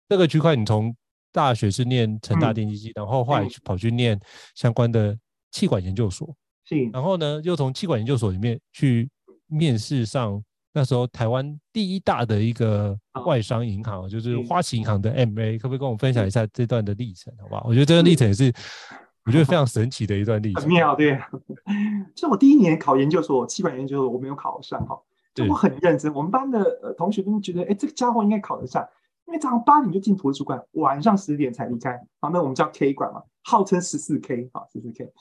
[0.08, 0.96] 这个区块，你从
[1.32, 4.20] 大学是念成大电机系，然后后来跑去念
[4.56, 5.16] 相关的。
[5.52, 6.36] 气管研究所，
[6.70, 9.10] 是，然后呢，又从气管研究所里面去
[9.48, 10.40] 面试上
[10.72, 17.64] 那时候台湾第一大的一个外商银行，哦、就是花旗银行的 MA，可不可以跟我们分享一下这段的历程，好不好？
[17.66, 18.54] 我觉得这段历程也是
[19.26, 20.62] 我觉得非常神奇的一段历程。
[20.62, 21.20] 很妙，对。
[22.16, 24.96] 就我第一年考研究所，气管研究所我没有考上哈，
[25.34, 28.88] 就我很认真，我们班的呃同学都觉得，哎，这个家伙应该考得上。
[29.26, 31.96] 因为早上八点就进图书馆，晚上十点才离开。
[32.20, 35.12] 好，那我们叫 K 馆嘛，号称十四 K，好，十四 K，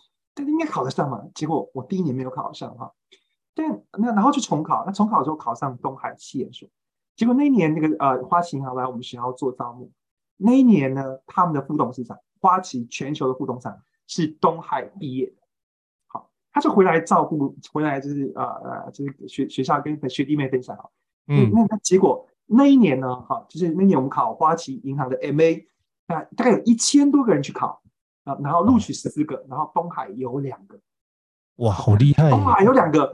[0.44, 1.22] 但应该考得上嘛？
[1.34, 2.92] 结果我第一年没有考上哈。
[3.54, 6.68] 但那然后就重考，那重考之后考上东海企研所。
[7.16, 9.90] 结果那一年那个呃花旗银行来我们学校做招募，
[10.36, 15.36] 那一年呢，他们的副董事长，花旗全球的副董事长是东海毕业的。
[16.06, 20.88] 好，他就回来照顾，回来就是呃呃就是学学校跟学弟妹分享哈。
[21.26, 22.26] 嗯，那那结果。
[22.50, 25.66] 那一年呢，哈，就是那年我们考花旗银行的 MA，
[26.06, 27.82] 啊，大概有一千多个人去考，
[28.28, 30.78] 啊，然后录取十四个，然后东海有两个，
[31.56, 32.28] 哇，好厉害！
[32.28, 33.10] 东海有两个，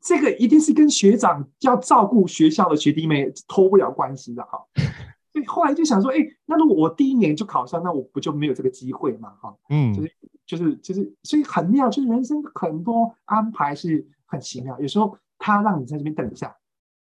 [0.00, 4.64] 这个一定是跟学长要照顾学校的学弟妹脱不了关系的哈。
[5.32, 6.16] 所以后来就想说，哎，
[6.46, 9.34] 那如果我第一年就考上，那我不就没有这个机会嘛？
[9.42, 10.12] 哈，嗯，就是
[10.46, 16.56] 就是就是，所以很妙，就是人生很多安排是很奇妙，有时候他让你在这边等一下。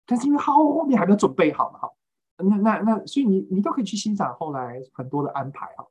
[0.06, 1.90] 但是因为好后面还没有准备好嘛，哈，
[2.38, 5.86] 那那那，所以你你都可以去欣赏后来很多的安排哈。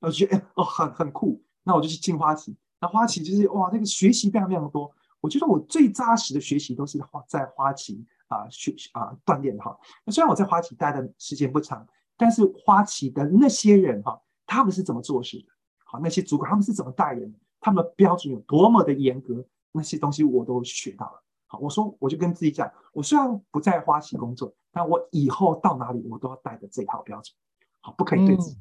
[0.00, 4.92] 我觉得哦很很酷，那我就去进花旗，那花旗就是哇那个学习非常非常多。
[5.20, 9.76] 我觉得我最扎实的学习都是花在花旗啊学啊锻炼哈。
[10.04, 15.46] 那虽然我在花旗待的时间不长，但是花旗的那些人哈，他们是怎么做事的？
[15.84, 17.34] 好，那些主管他们是怎么带人？
[17.60, 19.42] 他们的标准有多么的严格？
[19.72, 21.22] 那些东西我都学到了。
[21.46, 27.34] 好我说，我就跟自己讲，我虽然不在花旗工作，但我以后到哪里，我都要带着这套标准，
[27.80, 28.58] 好，不可以对自己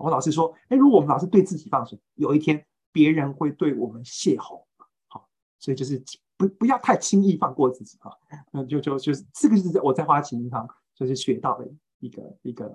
[0.00, 4.66] 我老师说，哎，如果我们老是对自己放水，有一天别人会对我们泄洪，
[5.08, 6.02] 好，所以就是
[6.36, 8.10] 不不要太轻易放过自己啊。
[8.50, 12.66] 那就就就是这个就是我在花旗银行就是学到的一个一个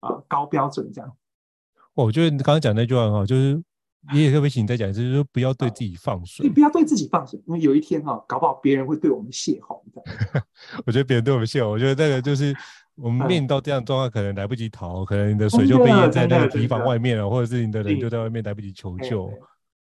[0.00, 1.16] 啊、呃、高标准这样。
[1.94, 3.62] 我觉得你刚刚讲那句话很好，就是。
[4.14, 6.46] 你也可不可以请你再讲一次，就是说不要对自己放水。
[6.46, 9.84] 你不要对自己放水，因为有一天哈，搞不好别人会对我们泄洪。
[10.86, 12.54] 我觉得别人对我们泄洪，我觉得这个就是
[13.00, 19.30] 我们面临到这样的状况，可能来不及逃，可能你的水就被淹在那个堤防外面了，或者是你的人就在外面来不及求救。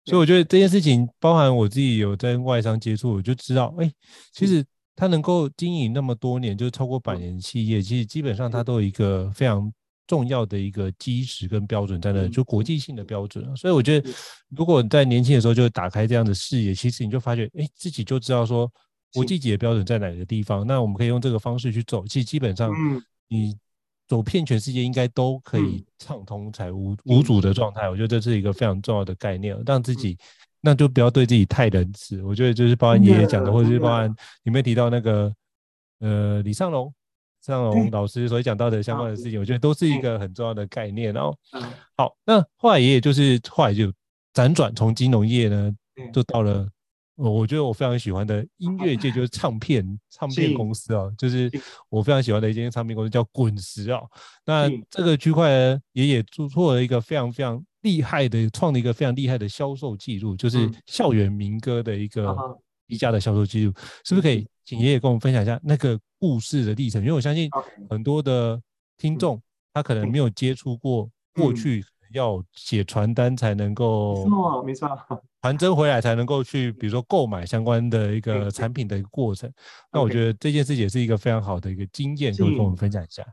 [0.05, 3.91] 所以我觉得这件事情，包含我自己有在外商接触，我就知道，哎，
[4.33, 4.65] 其实
[4.95, 9.71] 他能够经营那么多年，就是超过百年企业，其实基本上它都有一个非常。
[10.07, 13.43] 重要的一个基石跟标准在那，就国际性的标准。
[13.57, 14.07] 所以我觉得，
[14.55, 18.71] 如果在年轻的时候就打开这样的视野，其实你就发觉，哎，自己就知道说
[19.15, 20.67] 国际级的标准在哪个地方。
[20.67, 22.05] 那我们可以用这个方式去走。
[22.05, 22.71] 其实基本上，
[23.27, 23.57] 你
[24.07, 27.89] 走遍全世界应该都可以畅通才无无阻的状态。
[27.89, 30.17] 我觉得这是一个非常重要的概念，让自己
[30.61, 32.21] 那就不要对自己太仁慈。
[32.21, 35.33] 我觉得就是包含爷爷讲的，或者是包含 里面提到那个
[35.99, 36.93] 呃李尚龙。
[37.41, 41.13] 尚龙老师所讲到的相关的事情，我觉得都是一个很重要的概念。
[41.13, 41.37] 然后，
[41.95, 43.93] 好，那后来爷爷就是后来就
[44.33, 45.71] 辗转从金融业呢，
[46.11, 46.67] 就到了
[47.15, 51.49] 我觉得我非常喜欢的音乐界，就是唱片唱片公司啊，就是
[51.89, 54.01] 我非常喜欢的一间唱片公司叫滚石啊。
[54.45, 62.35] 那这个区块呢，爷爷做做了一个非常非常厉害的，创了一个非常厉害的销售记录，就是校园民歌的一个
[62.87, 63.73] 一家的销售记录，
[64.03, 65.99] 是不是可以请爷爷跟我们分享一下那个？
[66.17, 67.47] 故事的历程，因为我相信
[67.87, 68.59] 很多的
[68.97, 69.39] 听众
[69.73, 74.25] 他可能没有接触过过去要写传单才能够，
[74.63, 74.89] 没错，
[75.41, 79.51] 传真回来才能够去，比如说购买相关的一个产品的一个过程。
[79.91, 83.23] 那我觉得这件事也是一个非常好的一个经验，可以跟我们分享一下。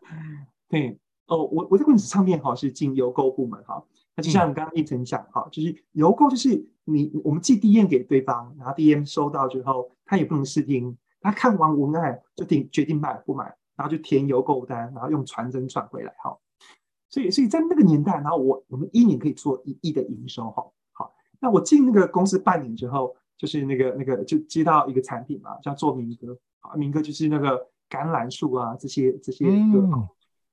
[0.68, 3.83] 对，哦，我我在滚石唱片哈是进邮购部门哈，
[4.14, 10.97] 那就像刚刚胤丞讲哈，就是邮购就是你我们寄 DM 给对方，然后 DM 收到之后，他也不能试听。
[11.21, 13.45] 他看完文案就定决定买不买，
[13.77, 16.37] 然后就填邮购单，然后用传真传回来哈。
[17.12, 20.64] 所以，所以在那个年代，然后我我们一年可以做一亿的营收哈。
[20.92, 27.59] 好，那我进那个公司半年之后，就是那个那个就接到一个产品嘛，叫做民歌啊，民歌就是那个
[27.90, 29.87] 橄榄树啊这些这些歌。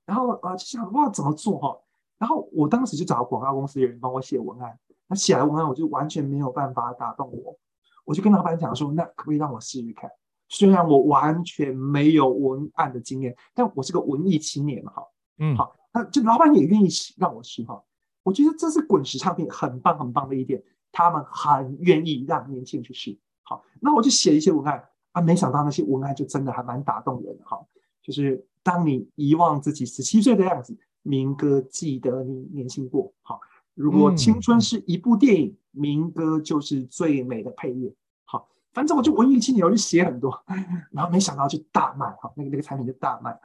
[0.05, 1.77] 然后啊就想哇怎么做哈？
[2.17, 7.57] 然后我当时就找广告公司的人帮我写文案，那写了文案我就完全没有办法打动我，
[8.03, 10.11] 我就跟老板讲说，那可不可以让我试试看？
[10.49, 15.03] 虽然我完全没有文案的经验，但我是个文艺青年嘛，哈，
[15.37, 17.83] 嗯，好，那这老板也愿意让我试哈。
[18.23, 23.17] 我觉得这是滚石唱片很棒很棒的一点，他们很愿意让年轻人去试。
[23.43, 27.57] 好，那我就写一些文案啊，没想到那些文案就真的还蛮打动人的哈。
[28.03, 33.39] 就是当你遗忘自己十七岁的样子，民歌记得你年轻过，好，
[33.73, 37.91] 如果青春是一部电影，民歌就是最美的配乐。
[38.25, 40.43] 好，反正我就文艺青年，我就写很多，
[40.91, 43.35] 然后没想到就大卖，哈，那个那个产品就大卖。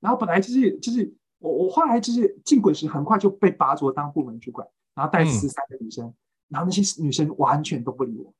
[0.00, 6.14] 然后本来就是就是我我后来就是进滚石，很快就被拔擢当部门主管，然后带十三个女生，嗯、
[6.48, 8.32] 然后那些女生完全都不理我。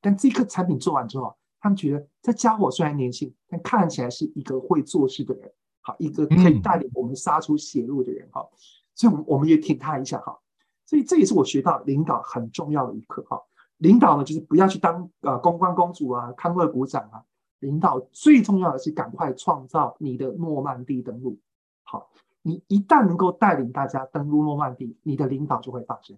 [0.00, 5.52] 但这个产品做完之后，他们觉得这家伙虽然年轻，但看起来是一个会做事的人。
[5.82, 8.58] 好，一个可以带领我们杀出血路的人哈，嗯、
[8.94, 10.38] 所以，我们我们也挺他一下哈。
[10.86, 13.38] 所以，这也是我学到领导很重要的一课哈。
[13.76, 17.22] 领导呢，就是不要去当呃公关公主啊、康乐股长啊。
[17.60, 21.38] 领导最重要的是赶快创造你的诺曼底登陆。
[21.84, 22.10] 好，
[22.46, 26.16] 你一旦能够带领大家登陆诺曼底，你的领导就会发生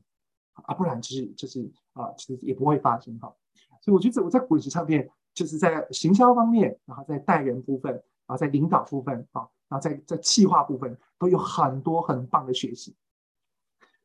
[0.52, 3.34] 啊，不然就是就是啊，其实也不会发生哈。
[3.80, 9.48] 所以，我觉得我在滚石唱片就是在行销方面，然后在带人部分，然后在领导部分啊。
[9.70, 12.96] 然后在在企划部分都有很多很棒的学习，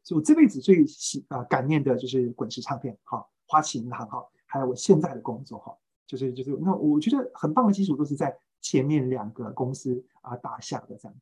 [0.03, 5.73] 所以我这辈子最喜啊感念的就是滚石唱片哈，花旗银行哈，还有我现在的工作哈，
[6.05, 11.15] 就是就是那我觉得很棒的基础都是在前面两个公司啊打下的这样。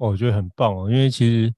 [0.00, 1.54] 哦，我觉得很棒哦，因为其实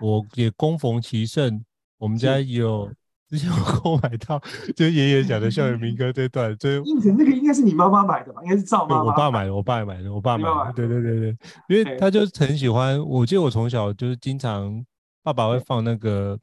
[0.00, 1.64] 我也恭逢其盛，
[1.98, 2.90] 我们家有。
[3.32, 4.38] 之前我购买到，
[4.76, 8.42] 就爷爷讲的校园民歌这段，就应成那个应该是你妈妈买的吧？
[8.44, 9.04] 应该是赵妈妈。
[9.04, 10.72] 我爸买的，我爸买的，我爸买的。
[10.74, 13.02] 对对对对，因为他就是很喜欢。
[13.02, 14.84] 我记得我从小就是经常，
[15.22, 16.38] 爸爸会放那个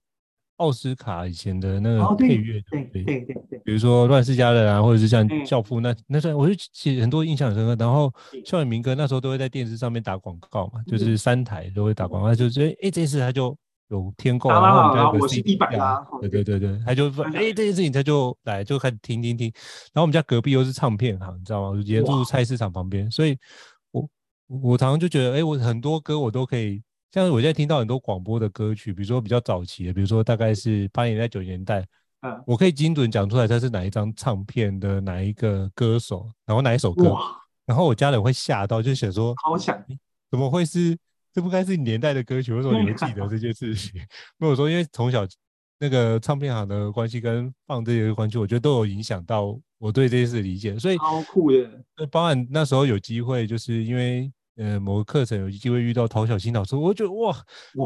[0.60, 3.60] 奥斯卡以前的那个配乐，对对对对。
[3.65, 7.76] 比如说《乱世佳人》啊，或者是像《教父》那那段，我就其实很多印象很深刻。
[7.84, 8.13] 然后
[8.45, 13.58] 校园民歌那时候都会在电视上面打广告嘛，就是三台都会打广告，就觉得哎，这次他就。
[13.91, 19.48] 有天购，然后我们家有个 CD 啊，对对对对，他就说，哎，这件事情他就来就开始听听听，
[19.93, 21.82] 然后我们家隔壁又是唱片行，你知道吗？
[21.84, 23.36] 也住菜市场旁边，所以
[23.89, 24.08] 我
[24.62, 26.80] 我常常就觉得，哎，我很多歌我都可以，
[27.12, 31.86] 像我现在听到很多广播的歌曲，比如说比较早期的，比如说大概是八年代九年代，
[32.22, 37.15] 嗯，我可以精准讲出来它是哪一张唱片的哪一个歌手，然后哪一首歌，
[37.65, 39.78] 然后我家人会吓到，就想说，好想，
[40.30, 40.98] 怎么会是？
[41.32, 44.02] 这不该是年代的歌曲，为什么你会记得这件事情？
[44.38, 45.28] 没有说，因为从小
[45.78, 50.78] 那个唱片行的关系跟放这些关系，我觉得都有影响到我对这件事的理解。
[50.80, 52.08] 所以超酷的。
[52.10, 57.36] 包含那时候有机会，就是因为呃某个课程有机会遇到陶小新老师，我觉得哇，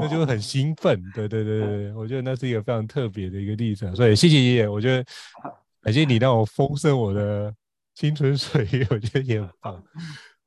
[0.01, 1.01] 那就很兴奋。
[1.13, 3.95] 对对对对，我觉得那是一个非常特别的一个历程。
[3.95, 5.05] 所以谢谢爷爷，我觉得
[5.81, 7.53] 感谢你让我丰盛我的
[7.93, 9.83] 青春 岁月，我觉得也很棒。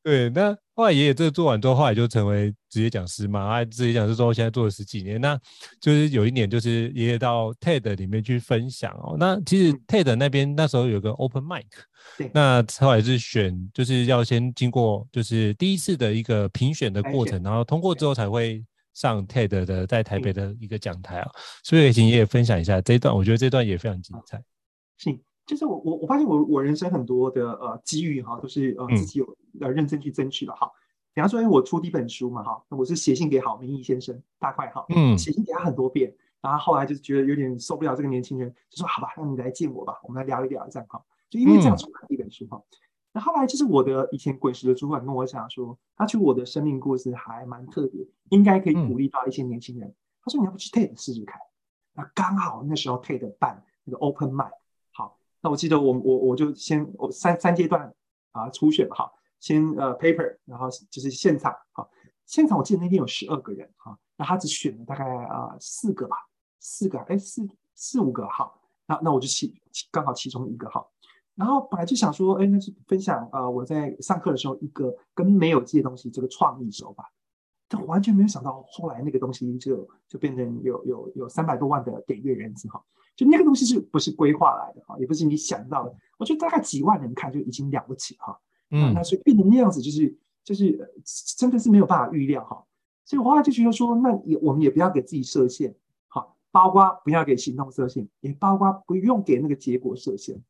[0.06, 3.50] 对，那后来爷爷这个做完之后，后来就成为职业讲师嘛。
[3.50, 5.20] 他职业讲师之后，现在做了十几年。
[5.20, 5.36] 那
[5.80, 9.16] 就是有一年，就是爷爷到 TED 里面去分享哦。
[9.18, 11.64] 那其实 TED 那边那时候有个 Open Mic，
[12.16, 18.64] 对那后来是选，就是要先经过就是第一次的一个评选的过程，然后通过之后才会
[18.94, 21.28] 上 TED 的在台北的一个讲台啊。
[21.64, 24.40] 所以请爷爷分享一下这一段，我觉得这段也非常精彩。
[24.98, 25.18] 是。
[25.46, 30.70] 就是我我我发现我我人生很多的呃机遇哈，都是呃自己有呃认真去争取的哈。
[31.14, 41.02] 比方说，因为我出第一本书嘛哈，那我是写信给郝明义先生大块哈，嗯，写信给他很多遍，然后后来就是觉得有点受不了这个年轻人，就说好吧，那你来见我吧，我们来聊一聊这样哈。
[41.30, 42.60] 就因为这样出了第一本书哈。
[43.12, 49.88] 那、嗯、后来就是我的以前滚石的主管跟我讲说，他觉得我的生命故事还蛮特别，应该可以鼓励到一些年轻人。
[49.88, 51.40] 嗯、他说你要不去 TED 试试看？
[51.94, 54.50] 那刚好那时候 TED 办那个 Open Mic。
[55.46, 57.94] 那我记得我我我就先我三三阶段
[58.32, 61.88] 啊初选哈，先呃 paper，然后就是现场哈，
[62.24, 66.16] 现场我记得那天有十二个人哈，那他只选了大概啊、四个吧，
[66.58, 68.52] 四个哎四四五个哈，
[68.86, 69.54] 那那我就其
[69.92, 70.84] 刚好其中一个哈，
[71.36, 77.08] 然后本来就想说哎那是分享啊、我在上课的时候一个跟没有这些东西这个创意手法，
[77.68, 82.84] 但完全没有想到后来那个东西就就变成有有有三百多万的点阅人次哈。
[83.16, 84.98] 就那个东西是不是规划来的啊？
[84.98, 85.96] 也不是你想到的。
[86.18, 88.38] 我觉得大概几万人看就已经了不起哈。
[88.70, 90.92] 嗯，那所以变成那样子，就是就是
[91.38, 92.62] 真的是没有办法预料哈。
[93.04, 95.74] 所以我后来就觉得说，那也我们也不要给自己设限，
[96.08, 100.42] 好，包括不要给行动设限，也包括不用给那个结果设限。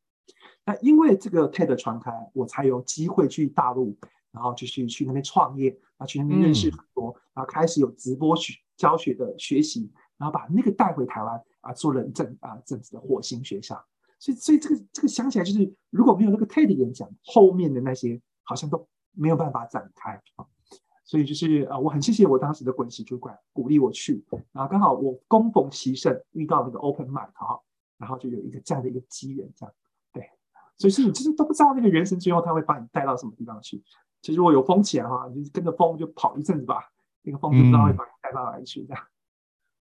[0.65, 3.95] 那因为这个 TED 传开，我才有机会去大陆，
[4.31, 11.41] 然后就是去那边创业，然后去那边认识很多，嗯、然后开始有直播学教学的学习，然后把那个带回台湾。
[11.67, 13.75] 啊，做了一阵啊，阵子的火星学校，
[14.17, 20.45] 所以所以这个这个想起来就是，如果没有那个 TED 演讲，后面的那些好像都没有办法展开啊。
[21.03, 27.59] 所以就是啊，我很谢谢我当时的滚石主管鼓励我去，然后刚好我恭逢其盛遇到那个 Open Mic 哈，
[27.97, 29.73] 然后就有一个这样的一个机缘，这样
[30.13, 30.29] 对。
[30.77, 33.83] 所以是你其实都不知道那个人生最后他会把你带到什么地方去。
[34.21, 36.89] 其实如果有风起来哈，你就跟着风就跑一阵子吧，
[37.23, 39.03] 那个风就不知道会把你带到哪里去这样。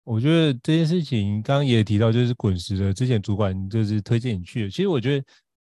[0.04, 4.70] 我觉得这件事情刚刚也提到，就是滚石的之前主管就是推荐你去的。
[4.70, 5.26] 其实我觉得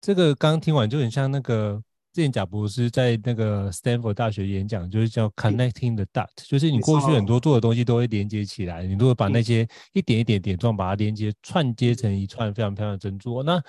[0.01, 1.81] 这个刚刚听完就很像那个
[2.13, 13.41] 之前贾博士在那个 Stanford 大学演讲，就是叫 Connecting the Dot，就是你过去很多做的东西都会连接起来，你如果把那些一点一点点状把它连接串接成一串非常漂亮的珍珠。
[13.43, 13.61] 那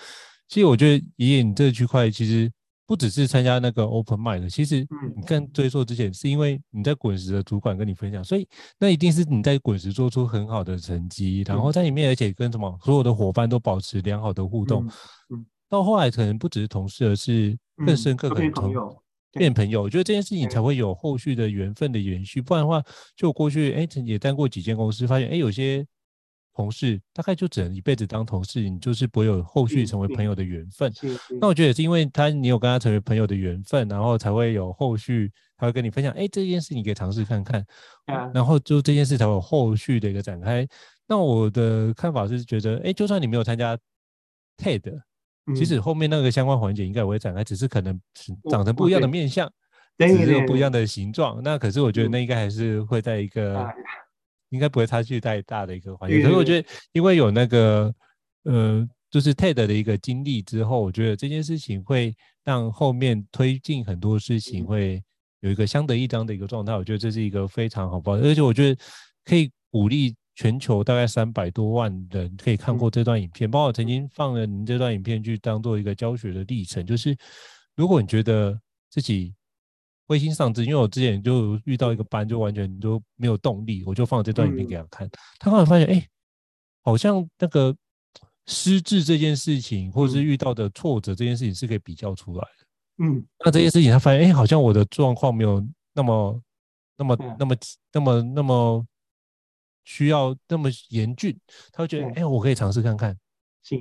[0.49, 2.51] 其实我觉得爷爷你这个区块其实。
[2.89, 4.81] 不只是参加那个 Open Mind，其实
[5.15, 14.89] 你更追溯之前，是因为你在滚石的主管跟你分享，所以那一定是你在滚石做出很好的成绩，然后在里面，而且跟什么所有的伙伴都保持良好的互动。
[15.69, 19.83] 到后来可能不只是同事，而是更深刻可能朋友变朋友。
[19.83, 22.83] 我觉得这件事情才会有后续的缘分的延续，不然的话，
[23.15, 25.87] 就过去哎，也待过几间公司，发现哎有些。
[26.59, 30.93] 同事大概就只能一辈子当同事，你就是不会有后续成为朋友的缘分。
[31.41, 37.65] 那我觉得也是因为他，你有跟他成为朋友的缘分，然后才会有后续，他会跟你分享，哎，这件事你可以尝试看看，
[38.35, 40.67] 然后就这件事才会有后续的一个展开。
[41.07, 43.79] 那我的看法是觉得，哎，就算你没有参加
[44.57, 45.01] TED，
[45.55, 48.01] 其实后面那个相关环节应该也会展开，只是可能
[48.51, 49.49] 长成不一样的面相，
[49.97, 51.41] 只是有不一样的形状。
[51.41, 53.73] 那可是我觉得那应该还是会在一个。
[54.51, 57.95] 应该不会差距太大的一个环境，可是我觉得，因为有那个，
[58.45, 65.03] 呃，就是 TED 的一个经历之后，我觉得这件事情会让后面推进很多事情会
[65.41, 66.75] 有一个相得益彰的一个状态。
[66.75, 68.81] 我觉得这是一个非常好的，而且我觉得
[69.25, 76.87] 可以鼓励全球大概三百多万人可以看过这段影片，包括我曾经放了您这段影片去当做一个教学的历程。
[76.87, 77.17] 就是
[77.77, 79.35] 如果你觉得自己
[80.09, 85.07] 灰心丧志，因为我之前就遇到一个班，就完全就没有动力，我就放这段影片给他看。
[85.07, 86.09] 嗯、他后来发现，哎、欸，
[86.83, 87.77] 好像那个
[88.47, 93.05] 失智这件事情，或者是遇到的挫折这件事情，是可以比较出来的。
[93.05, 96.43] 嗯，那这件事情他发现，哎、欸，好像我的状况没有那么、
[96.97, 97.57] 那么、那么、
[97.93, 98.87] 那么、那么
[99.85, 101.39] 需要那么严峻。
[101.71, 103.15] 他会觉得，哎、欸，我可以尝试看看。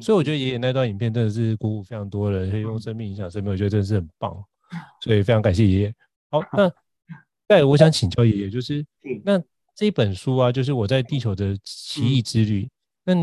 [0.01, 4.35] 所以我觉得爷爷那段影片真的是鼓舞非常多人，可以用生命影响生命，我觉得真的是很棒。
[5.01, 5.95] 所以非常感谢爷爷。
[6.29, 6.71] 好，那
[7.47, 8.85] 再我想请教爷爷，就是
[9.23, 9.41] 那
[9.75, 12.69] 这本书啊，就是我在地球的奇异之旅。
[13.05, 13.13] 那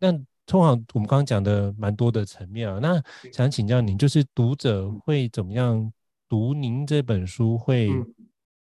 [0.00, 0.12] 那
[0.46, 3.00] 通常我们刚刚讲的蛮多的层面啊，那
[3.32, 5.92] 想请教您，就是读者会怎么样
[6.28, 7.88] 读您这本书会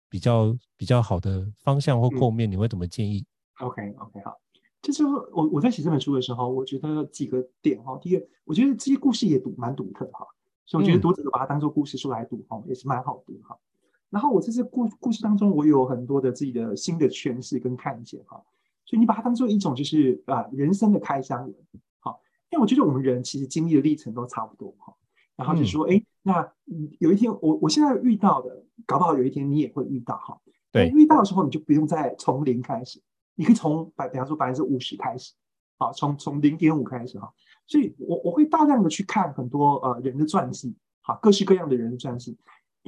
[0.10, 3.24] 比较比较好的方向或构面，你会怎么建议
[3.60, 4.38] ？OK OK 好，
[4.82, 10.26] 就是我我在写这本书的时候，我觉得几个点哈，第一个，我觉得这些故事也独蛮独特哈，
[10.66, 13.58] 所以我觉得读者都把它当做故事书来读哈，也是蛮好读哈。
[14.10, 18.44] 然后我在这故故事当中，我有很多的自己的新的诠释跟看见哈，
[18.86, 21.56] 所以你把它当做一种就是啊人生的开箱文，
[22.00, 24.94] 好，因为我觉得我们人其实经历的历程都差不多哈，
[25.36, 26.52] 然后就说哎，那
[27.00, 30.42] 有一天我我现在遇到的，搞不好有一天你也会遇到哈，
[30.72, 33.00] 对，遇到的时候你就不用再从零开始，
[33.36, 35.34] 你可以从百比方说百分之五十开始，
[35.78, 37.32] 好，从从零点五开始哈，
[37.68, 42.36] 所以我我会大量的去看很多呃人的传记，好，各式各样的人的传记。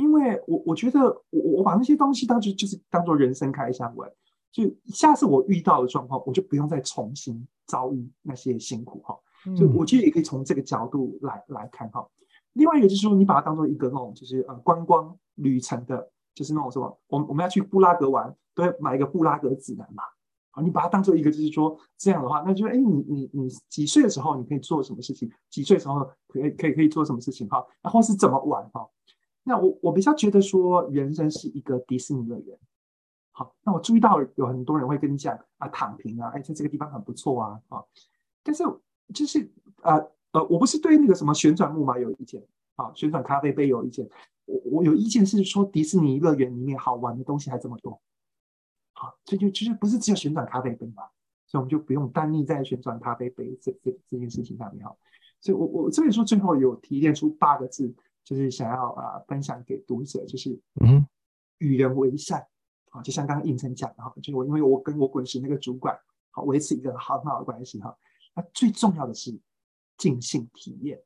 [0.02, 1.00] 因为我我觉得
[1.30, 4.12] 我我把那些东西当做就是当做人生开箱文，
[4.52, 9.16] 就下次我遇到的状况，我就不用再重新遭遇那些辛苦哈。
[9.56, 12.06] 就我觉得也可以从这个角度来来看哈。
[12.54, 20.04] 另外一个就是说，你把它当做一个那种就是呃观光旅程的，就是那种什么，我们我们要去布拉格玩，都要买一个布拉格指南嘛。
[20.52, 25.32] 啊，你把它当做一个就是说这样的话，那就哎你你你几岁的时候你可以做什么事情？
[25.50, 27.66] 几岁的时候可以可以可以做什么事情哈？
[27.82, 28.86] 然后是怎么玩哈？
[29.44, 32.58] 那我我比较觉得说，人生是一个迪士尼乐园。
[33.34, 37.82] 好，那我注意到有很多人会跟你讲啊，躺平啊，哎，在这个地方很不错啊，啊，
[38.44, 38.64] 但是
[39.14, 39.50] 就是
[39.82, 39.94] 呃
[40.34, 44.08] 呃，我不是对那个什么旋转木马有意见，啊，旋转咖啡杯有意见，
[44.46, 48.00] 我我有意见是说，迪士尼乐园里面好玩的东西还这么多，
[48.94, 51.04] 好，这就其实不是只有旋转咖啡杯嘛，
[51.48, 54.94] 所以我们就不用单立在旋转咖啡杯这这这件事情上面哈，
[55.40, 57.96] 所以我我这本书最后有提炼出八个字。
[58.24, 61.06] 就是想要啊、呃、分享给读者，就是嗯，
[61.60, 62.48] 与人为善。
[62.92, 65.98] 啊，就像刚刚应成讲的哈，就是我因为我跟我滚石那个主管
[66.30, 67.98] 好维持一个很好的关系哈，
[68.36, 69.40] 那最重要的是
[69.96, 71.02] 尽兴体验，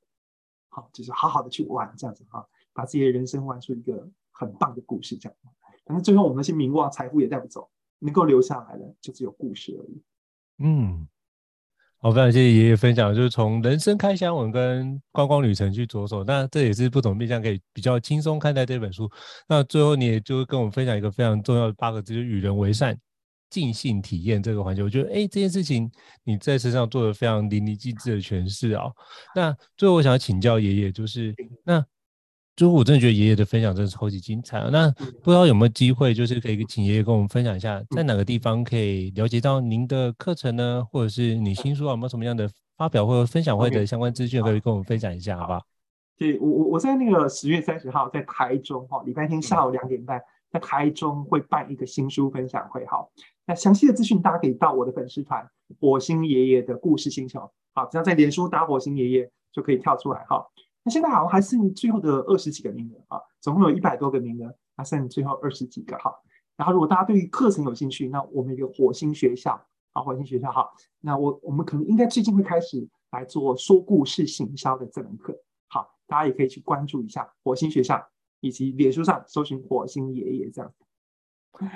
[0.70, 2.44] 好，就是好好的去玩这样子哈，
[2.74, 5.38] 把自己的人生玩出一个很棒的故事这样，
[5.86, 10.04] 反正最后我们那些名望财富也带不走，能够留下来的就只有故事而已，
[10.58, 11.08] 嗯。
[12.06, 19.10] 好，非常谢谢爷爷分享，就是从人生开箱文跟观光旅程去着手，那这也是不同面向可以比较轻松看待这本书。
[19.50, 22.96] 那最后你也就跟我们分享一个非常重要的八个字，就是与人为善，
[23.50, 24.84] 尽兴体验这个环节。
[24.84, 25.90] 我觉得，哎，这件事情
[26.24, 28.84] 你在身上做的非常淋漓尽致的诠释啊。
[29.34, 31.34] 那最后我想要请教爷爷，就是
[31.64, 31.84] 那
[32.56, 34.60] 就我真的觉得爷爷的分享真的超级精彩。
[34.60, 40.84] 啊那不知道有没有机会，就是可以请爷爷跟我们分享一下，在哪个地方可以了解到您的课程呢？
[40.92, 45.62] 或者是你新书有没有什么样的发表或者分享会的相关资讯，可以跟我们分享一下，好不好？
[46.18, 53.06] 对，我我我在那个十月三十号在台中哈，礼拜天下午两点半在台中会办一个新书分享会哈。
[53.46, 55.46] 那详细的资讯大家可以到我的粉丝团
[55.80, 60.46] “火星爷爷的故事星球”好，只要在脸书打“火星爷爷”就可以跳出来哈。
[60.86, 66.14] 那现在好像还剩最后的二十几个名额啊，总共有一百多个名额，还剩最后二十几个哈。
[66.56, 69.60] 然后如果大家对于课程有兴趣，那我们有个火星学校
[69.94, 70.70] 啊，火星学校哈，
[71.02, 75.36] 那我我们可能应该最近会开始来做说故事行销的这门课，
[75.68, 78.08] 好，大家也可以去关注一下火星学校，
[78.40, 80.72] 以及脸书上搜寻火星爷爷这样。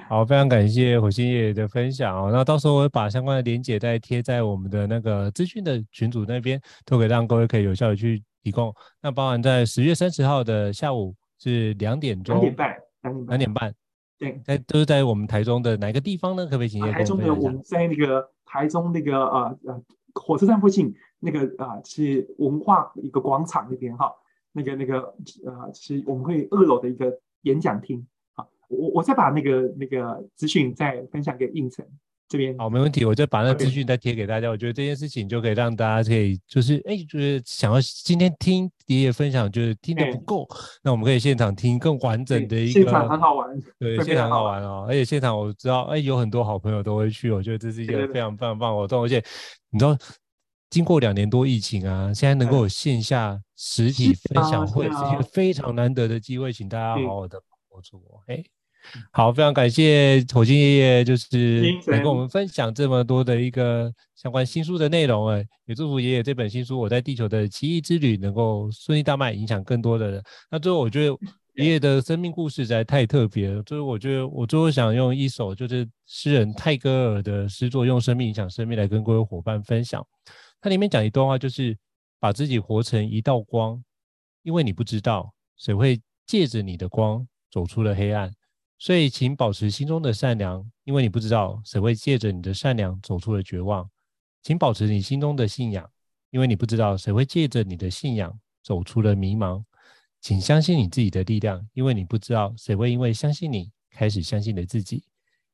[0.07, 2.29] 好，非常感谢火星爷爷的分享哦。
[2.31, 8.23] 那到时候我会把相关的连结再贴在我们的那个资讯的群组那边，都可以让各位可以有效的去。
[8.41, 13.75] 提供，那包含在十月三十号的下午是两点钟，两点半，两点半，两点半，
[14.17, 16.45] 对，在都是在我们台中的哪个地方呢？
[16.45, 16.91] 可不可以请业？
[16.91, 19.83] 台中的我们在那个台中那个呃呃
[20.13, 24.11] 火车站附近那个啊、呃、是文化一个广场那边哈，
[24.51, 25.13] 那个那个
[25.45, 31.85] 呃是我们会二楼的一个演讲厅啊，我我再把那个那个资讯再分享给应成。
[32.29, 34.49] 这边好，没问题，我就把那个资讯再贴给大家。
[34.51, 40.47] 我觉得这件事情就可以让大家可以，就是哎，就是想要今天听爷爷分享，就是听的不够，
[40.83, 42.81] 那我们可以现场听更完整的一个。
[42.81, 43.49] 现场很好玩，
[43.79, 44.85] 对，现场很好玩哦。
[44.87, 49.01] 而且现场我知道，哎，有很多好朋友都会去，我觉得这是一个非常非常棒的活动。
[49.01, 49.23] 而且
[49.71, 49.97] 你知道，
[50.69, 58.03] 经过两年多疫情啊，现在能够有线下实体分享会，是一个非常难得的机会，请大家好好的把握住。
[58.27, 58.43] 哎。
[59.11, 65.27] 好，非常感谢火星爷爷，就是来跟我们分享这么多的一个相关新书的内容。
[65.27, 70.23] 哎，也祝福爷爷这本新书《我在地球的奇异之旅》能够顺利大卖，影响更多的人。
[70.49, 71.17] 那最后，我觉得
[71.55, 73.61] 爷爷的生命故事实在太特别了。
[73.63, 80.03] 就是我觉得，我最后想用一首就是诗人泰戈尔的诗作《用生命影响生命》来跟各位伙伴分享。
[80.61, 81.77] 它里面讲一段话，就是
[82.19, 83.81] 把自己活成一道光，
[84.43, 88.31] 因为你不知道谁会借着你的光走出了黑暗。
[88.81, 93.89] 所以，请保持心中的善良，因为你不知道谁会借着你的善良走出了绝望。
[94.41, 95.91] 请保持你心中的信仰，
[96.29, 99.61] 因为你不知道谁会借着你的信仰走出了迷茫。
[100.21, 105.03] 请相信你自己的力量，因为你不知道谁会因为相信你开始相信你自己。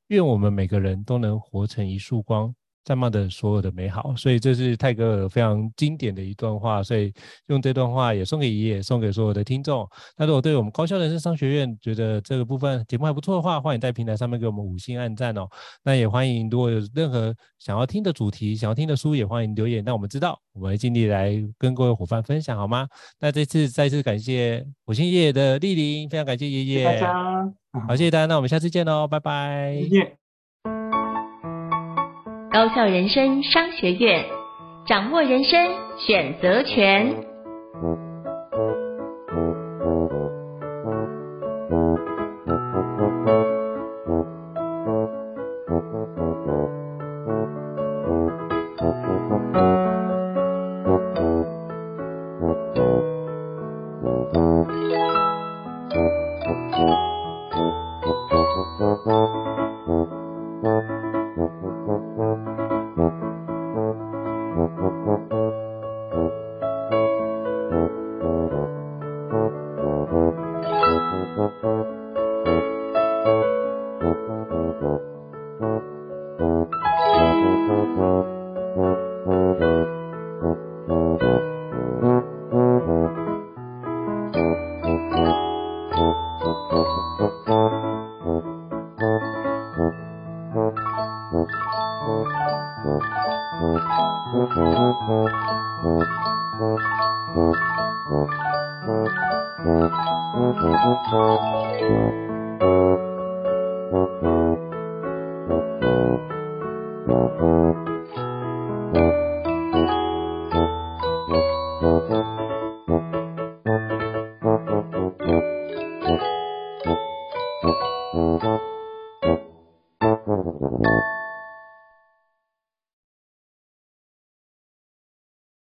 [0.07, 2.55] 愿我们每个人都能活成一束光。
[2.86, 7.11] 这么的所有的美好，所以这是泰戈尔非常经典的一段话，所以
[7.47, 9.89] 用这段话也送给爷爷，送给所有的听众。
[10.15, 15.49] 那如果对我们高校人生商学院觉得这个部分节目还不错的话，欢迎在平台上面给我们五星按赞哦。
[15.83, 22.88] 那也欢迎如果有任何想要听的主题、想要听的书，也欢迎留言，让我们知道，我们会尽力来跟各位伙伴分享，好吗？
[23.19, 27.53] 那这次再次感谢火星爷爷的莅临，非常感谢爷爷，谢谢大家，
[27.88, 30.24] 好，谢谢大家，那我们下次见喽，拜拜。
[32.56, 34.24] 高校人生商学院，
[34.86, 37.14] 掌握人生选择权。